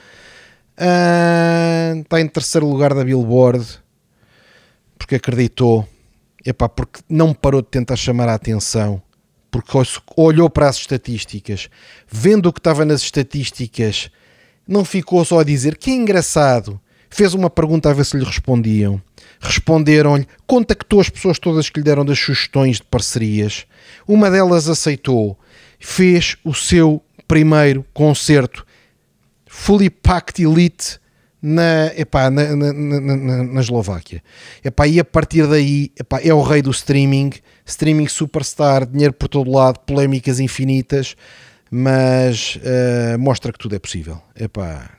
Uh, 0.78 2.00
está 2.00 2.20
em 2.20 2.28
terceiro 2.28 2.66
lugar 2.66 2.94
da 2.94 3.04
Billboard 3.04 3.80
porque 5.00 5.16
acreditou, 5.16 5.88
epá, 6.44 6.68
porque 6.68 7.00
não 7.08 7.34
parou 7.34 7.60
de 7.62 7.68
tentar 7.68 7.96
chamar 7.96 8.28
a 8.28 8.34
atenção, 8.34 9.02
porque 9.50 9.72
olhou 10.16 10.48
para 10.48 10.68
as 10.68 10.76
estatísticas, 10.76 11.68
vendo 12.06 12.46
o 12.46 12.52
que 12.52 12.60
estava 12.60 12.84
nas 12.84 13.00
estatísticas 13.02 14.10
não 14.68 14.84
ficou 14.84 15.24
só 15.24 15.40
a 15.40 15.44
dizer 15.44 15.76
que 15.76 15.90
engraçado. 15.90 16.80
Fez 17.10 17.34
uma 17.34 17.50
pergunta 17.50 17.90
a 17.90 17.92
ver 17.92 18.04
se 18.04 18.16
lhe 18.16 18.24
respondiam. 18.24 19.02
Responderam-lhe, 19.40 20.26
contactou 20.46 21.00
as 21.00 21.08
pessoas 21.10 21.38
todas 21.38 21.68
que 21.68 21.80
lhe 21.80 21.84
deram 21.84 22.04
das 22.04 22.18
sugestões 22.18 22.76
de 22.76 22.84
parcerias. 22.84 23.66
Uma 24.06 24.30
delas 24.30 24.68
aceitou. 24.68 25.38
Fez 25.78 26.36
o 26.44 26.54
seu 26.54 27.02
primeiro 27.26 27.84
concerto 27.92 28.64
Fully 29.46 29.90
Packed 29.90 30.42
Elite 30.42 31.00
na, 31.42 31.86
epá, 31.96 32.30
na, 32.30 32.54
na, 32.54 32.72
na, 32.72 33.44
na 33.44 33.60
Eslováquia. 33.60 34.22
Epá, 34.64 34.86
e 34.86 35.00
a 35.00 35.04
partir 35.04 35.46
daí 35.46 35.90
epá, 35.98 36.20
é 36.22 36.32
o 36.32 36.42
rei 36.42 36.62
do 36.62 36.70
streaming, 36.70 37.32
streaming 37.64 38.08
superstar, 38.08 38.86
dinheiro 38.86 39.14
por 39.14 39.28
todo 39.28 39.50
lado, 39.50 39.80
polémicas 39.80 40.38
infinitas 40.38 41.16
mas 41.70 42.56
uh, 42.56 43.18
mostra 43.18 43.52
que 43.52 43.58
tudo 43.58 43.76
é 43.76 43.78
possível. 43.78 44.20
Epá, 44.34 44.90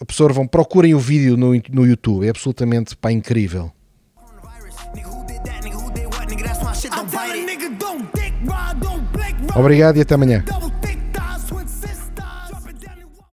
absorvam, 0.00 0.46
procurem 0.46 0.94
o 0.94 0.98
vídeo 0.98 1.36
no, 1.36 1.52
no 1.70 1.86
YouTube, 1.86 2.26
é 2.26 2.30
absolutamente 2.30 2.96
pá, 2.96 3.10
incrível. 3.12 3.70
Obrigado 9.56 9.96
e 9.96 10.00
até 10.00 10.14
amanhã. 10.14 10.44